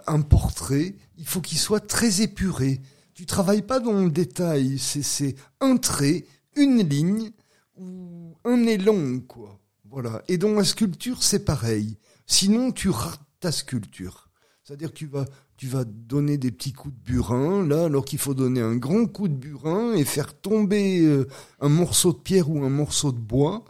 [0.08, 2.82] un portrait, il faut qu'il soit très épuré.
[3.20, 7.32] Tu travailles pas dans le détail, c'est un trait, une ligne
[7.76, 9.60] ou un élan, quoi.
[9.84, 10.24] Voilà.
[10.30, 11.98] Et dans la sculpture, c'est pareil.
[12.26, 14.30] Sinon, tu rates ta sculpture.
[14.64, 15.26] C'est-à-dire que tu vas,
[15.58, 19.06] tu vas donner des petits coups de burin, là, alors qu'il faut donner un grand
[19.06, 21.28] coup de burin et faire tomber euh,
[21.60, 23.66] un morceau de pierre ou un morceau de bois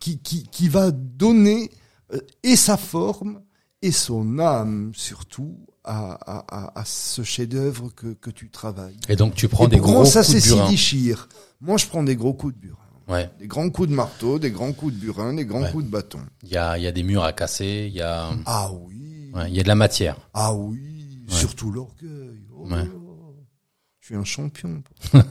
[0.00, 1.70] qui, qui, qui va donner
[2.14, 3.42] euh, et sa forme
[3.82, 8.96] et son âme, surtout, à, à, à, à ce chef-d'œuvre que, que tu travailles.
[9.08, 10.66] Et donc, tu prends et des gros ça, coups de c'est burin.
[10.66, 11.28] Sidi Chir.
[11.60, 12.76] Moi, je prends des gros coups de burin.
[13.08, 13.30] Ouais.
[13.38, 15.70] Des grands coups de marteau, des grands coups de burin, des grands Ouais.
[15.70, 16.18] coups de bâton.
[16.42, 19.30] Il y a, y a des murs à casser, il y a, Ah oui.
[19.34, 20.16] ouais, il y a de la matière.
[20.34, 21.24] Ah oui.
[21.28, 22.42] Surtout l'orgueil.
[22.56, 22.66] Oh.
[24.00, 24.82] Je suis un champion.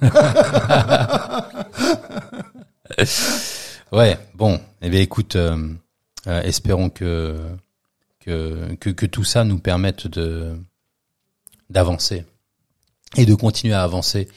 [3.91, 5.73] Ouais, bon, eh bien écoute, euh,
[6.27, 7.37] euh, espérons que,
[8.25, 10.57] que que que tout ça nous permette de
[11.69, 12.25] d'avancer
[13.17, 14.27] et de continuer à avancer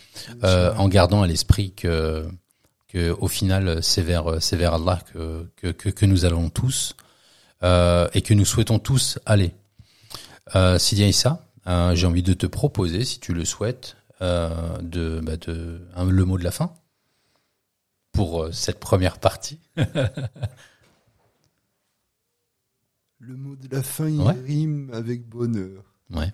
[0.45, 2.29] euh, en gardant à l'esprit que
[2.89, 6.95] que au final c'est vers c'est vers Allah que que que, nous allons tous
[7.63, 9.53] euh, et que nous souhaitons tous aller.
[10.55, 15.21] Euh, Sidi Issa, euh, j'ai envie de te proposer, si tu le souhaites, euh, de,
[15.23, 16.73] bah, de le mot de la fin
[18.13, 19.61] pour cette première partie.
[23.19, 24.33] Le mot de la fin, il Ouais.
[24.47, 25.83] rime avec bonheur.
[26.11, 26.33] Ouais.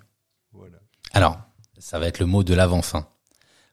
[0.52, 0.78] Voilà.
[1.12, 1.40] Alors,
[1.80, 3.08] Ça va être le mot de l'avant-fin.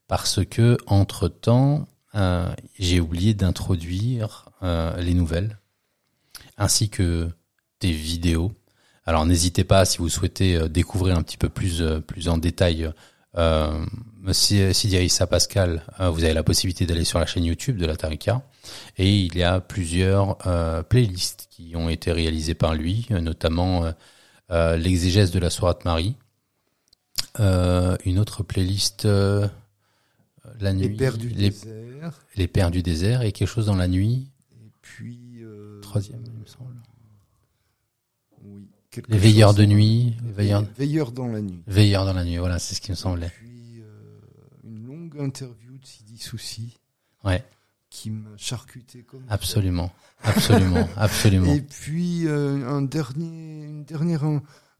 [0.08, 5.60] Parce que, entre-temps, euh, j'ai oublié d'introduire euh, les nouvelles,
[6.58, 7.30] ainsi que
[7.80, 8.52] des vidéos.
[9.06, 12.92] Alors n'hésitez pas, si vous souhaitez euh, découvrir un petit peu plus, plus en détail
[13.38, 13.86] euh,
[14.32, 18.42] Sidi Aïssa Pascal, vous avez la possibilité d'aller sur la chaîne YouTube de la Tarika.
[18.98, 20.38] Et il y a plusieurs
[20.90, 23.92] playlists qui ont été réalisées par lui, notamment
[24.50, 26.16] l'exégèse de la Sourate Marie,
[27.40, 29.08] une autre playlist
[30.60, 30.90] la nuit.
[30.90, 32.26] Les Pères du désert.
[32.36, 34.28] Les Pères du désert et quelque chose dans la nuit.
[34.54, 35.40] Et puis.
[35.42, 36.24] Euh, Troisième,
[39.08, 40.16] Les veilleurs de nuit.
[40.26, 40.66] Les veilleurs...
[40.78, 41.64] veilleurs dans la nuit.
[41.68, 43.28] Veilleurs dans la nuit, voilà, c'est ce qui me semblait.
[43.28, 44.20] Et puis, euh,
[44.66, 46.78] une longue interview de Sidi Souci.
[47.24, 47.44] Ouais.
[47.90, 49.92] Qui m'a charcuté comme Absolument,
[50.24, 51.54] absolument, absolument.
[51.54, 54.24] Et puis euh, un dernier, une dernière,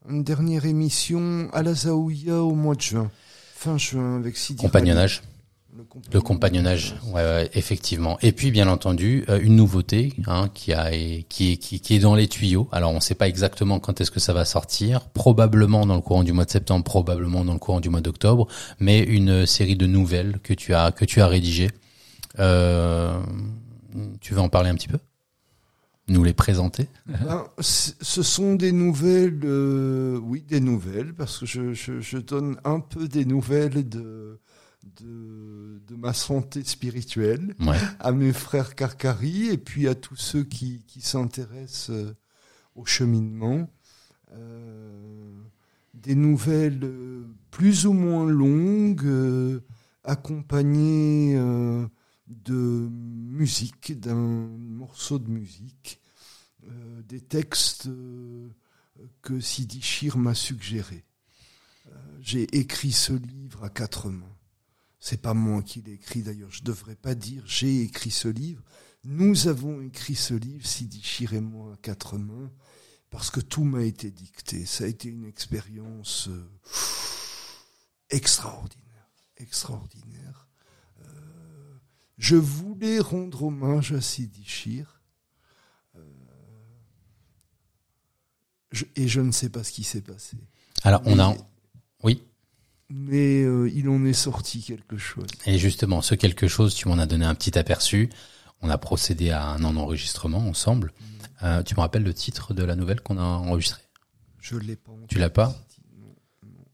[0.08, 3.10] une dernière émission à la Zaouia au mois de juin,
[3.54, 4.62] fin juin avec Sidi.
[4.62, 5.22] Compagnonnage.
[6.12, 8.18] Le compagnonnage, ouais, ouais, effectivement.
[8.20, 12.14] Et puis, bien entendu, euh, une nouveauté hein, qui, a, qui, qui, qui est dans
[12.14, 12.68] les tuyaux.
[12.72, 15.08] Alors, on ne sait pas exactement quand est-ce que ça va sortir.
[15.08, 18.48] Probablement dans le courant du mois de septembre, probablement dans le courant du mois d'octobre.
[18.80, 21.70] Mais une série de nouvelles que tu as que tu as rédigées.
[22.38, 23.18] Euh,
[24.20, 24.98] tu veux en parler un petit peu?
[26.08, 26.88] Nous les présenter?
[27.06, 32.56] Ben, Ce sont des nouvelles, euh, oui, des nouvelles, parce que je, je, je donne
[32.64, 34.40] un peu des nouvelles de
[35.00, 37.54] de, de ma santé spirituelle,
[37.98, 42.16] à mes frères Karkari et puis à tous ceux qui, qui s'intéressent euh,
[42.74, 43.70] au cheminement.
[44.32, 45.42] Euh,
[45.94, 49.60] des nouvelles euh, plus ou moins longues, euh,
[50.04, 51.86] accompagnées euh,
[52.26, 56.00] de musique, d'un morceau de musique,
[57.08, 57.88] des textes
[59.20, 61.04] que Sidi Shir m'a suggérés.
[62.20, 64.36] J'ai écrit ce livre à quatre mains.
[65.04, 66.52] C'est pas moi qui l'ai écrit d'ailleurs.
[66.52, 68.62] Je devrais pas dire j'ai écrit ce livre.
[69.02, 72.52] Nous avons écrit ce livre, Sidi Chir et moi, à quatre mains,
[73.10, 74.64] parce que tout m'a été dicté.
[74.64, 76.48] Ça a été une expérience euh,
[78.10, 80.46] extraordinaire, extraordinaire.
[81.00, 81.74] Euh,
[82.16, 85.02] je voulais rendre hommage à Sidi Chir.
[85.96, 86.04] Euh,
[88.94, 90.36] et je ne sais pas ce qui s'est passé.
[90.84, 91.34] Alors, on a.
[92.04, 92.22] Oui
[92.92, 95.26] mais euh, il en est sorti quelque chose.
[95.46, 98.10] Et justement, ce quelque chose, tu m'en as donné un petit aperçu.
[98.60, 100.92] On a procédé à un enregistrement ensemble.
[101.00, 101.44] Mm.
[101.44, 103.82] Euh, tu me rappelles le titre de la nouvelle qu'on a enregistrée?
[104.40, 104.92] Je l'ai pas.
[105.08, 105.54] Tu l'as pas?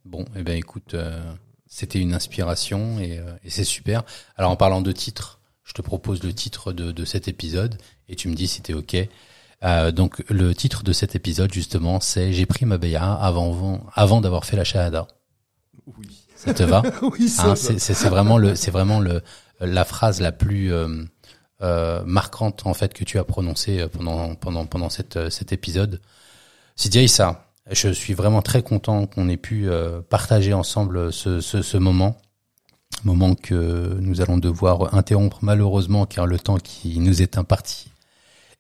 [0.05, 1.21] Bon, eh ben écoute, euh,
[1.67, 4.03] c'était une inspiration et, euh, et c'est super.
[4.37, 8.17] Alors en parlant de titre, je te propose le titre de, de cet épisode et
[8.17, 8.97] tu me dis si t'es ok.
[9.65, 14.23] Euh, donc le titre de cet épisode justement, c'est J'ai pris ma béa avant avant
[14.23, 15.09] d'avoir fait la shahada.
[15.99, 16.25] Oui.
[16.37, 19.23] Ça te va Oui, ça hein, C'est vraiment le, c'est vraiment le,
[19.61, 21.05] la phrase la plus euh,
[21.63, 25.53] euh, marquante en fait que tu as prononcée euh, pendant pendant pendant cette, euh, cet
[25.53, 26.01] épisode.
[26.77, 27.47] C'est ça.
[27.71, 32.17] Je suis vraiment très content qu'on ait pu euh, partager ensemble ce, ce, ce moment
[33.05, 37.91] moment que nous allons devoir interrompre malheureusement car le temps qui nous est imparti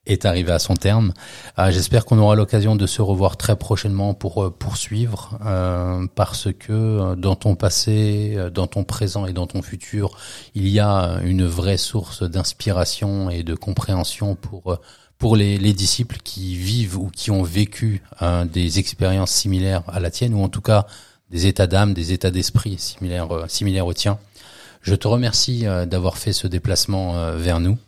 [0.08, 1.12] est arrivé à son terme.
[1.58, 6.48] Euh, J'espère qu'on aura l'occasion de se revoir très prochainement pour euh, poursuivre, euh, parce
[6.52, 10.16] que euh, dans ton passé, dans ton présent et dans ton futur,
[10.54, 14.78] il y a une vraie source d'inspiration et de compréhension pour
[15.18, 18.02] pour les, les, disciples qui vivent ou qui ont vécu
[18.52, 20.86] des expériences similaires à la tienne, ou en tout cas
[21.30, 24.20] des états d'âme, des états d'esprit similaires similaires aux tiens.
[24.80, 27.78] Je te remercie d'avoir fait ce déplacement vers nous.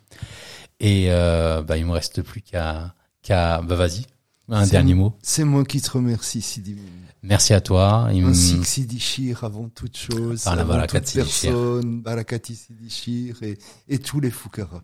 [0.80, 4.06] Et euh, bah, il me reste plus qu'à qu'à bah vas-y
[4.48, 5.16] un dernier mot.
[5.22, 6.76] C'est moi qui te remercie Sidi.
[7.22, 8.08] Merci à toi.
[8.12, 12.90] Il Ainsi que Sidi Shir avant toute chose, Par la avant toute personne, Barakati Sidi
[12.90, 13.58] Shir et,
[13.88, 14.82] et tous les Fukara.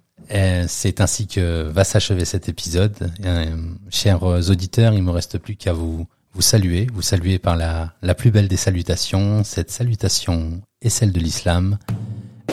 [0.69, 3.11] C'est ainsi que va s'achever cet épisode.
[3.25, 3.57] Euh,
[3.91, 8.15] chers auditeurs, il me reste plus qu'à vous vous saluer, vous saluer par la, la
[8.15, 9.43] plus belle des salutations.
[9.43, 11.79] Cette salutation est celle de l'islam.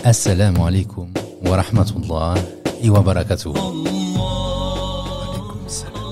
[0.05, 1.11] Assalamu alaikum
[1.43, 2.35] wa rahmatullah.
[2.91, 3.53] warahmatullahi wabarakatuh.
[4.19, 6.02] Waalaikumsalam.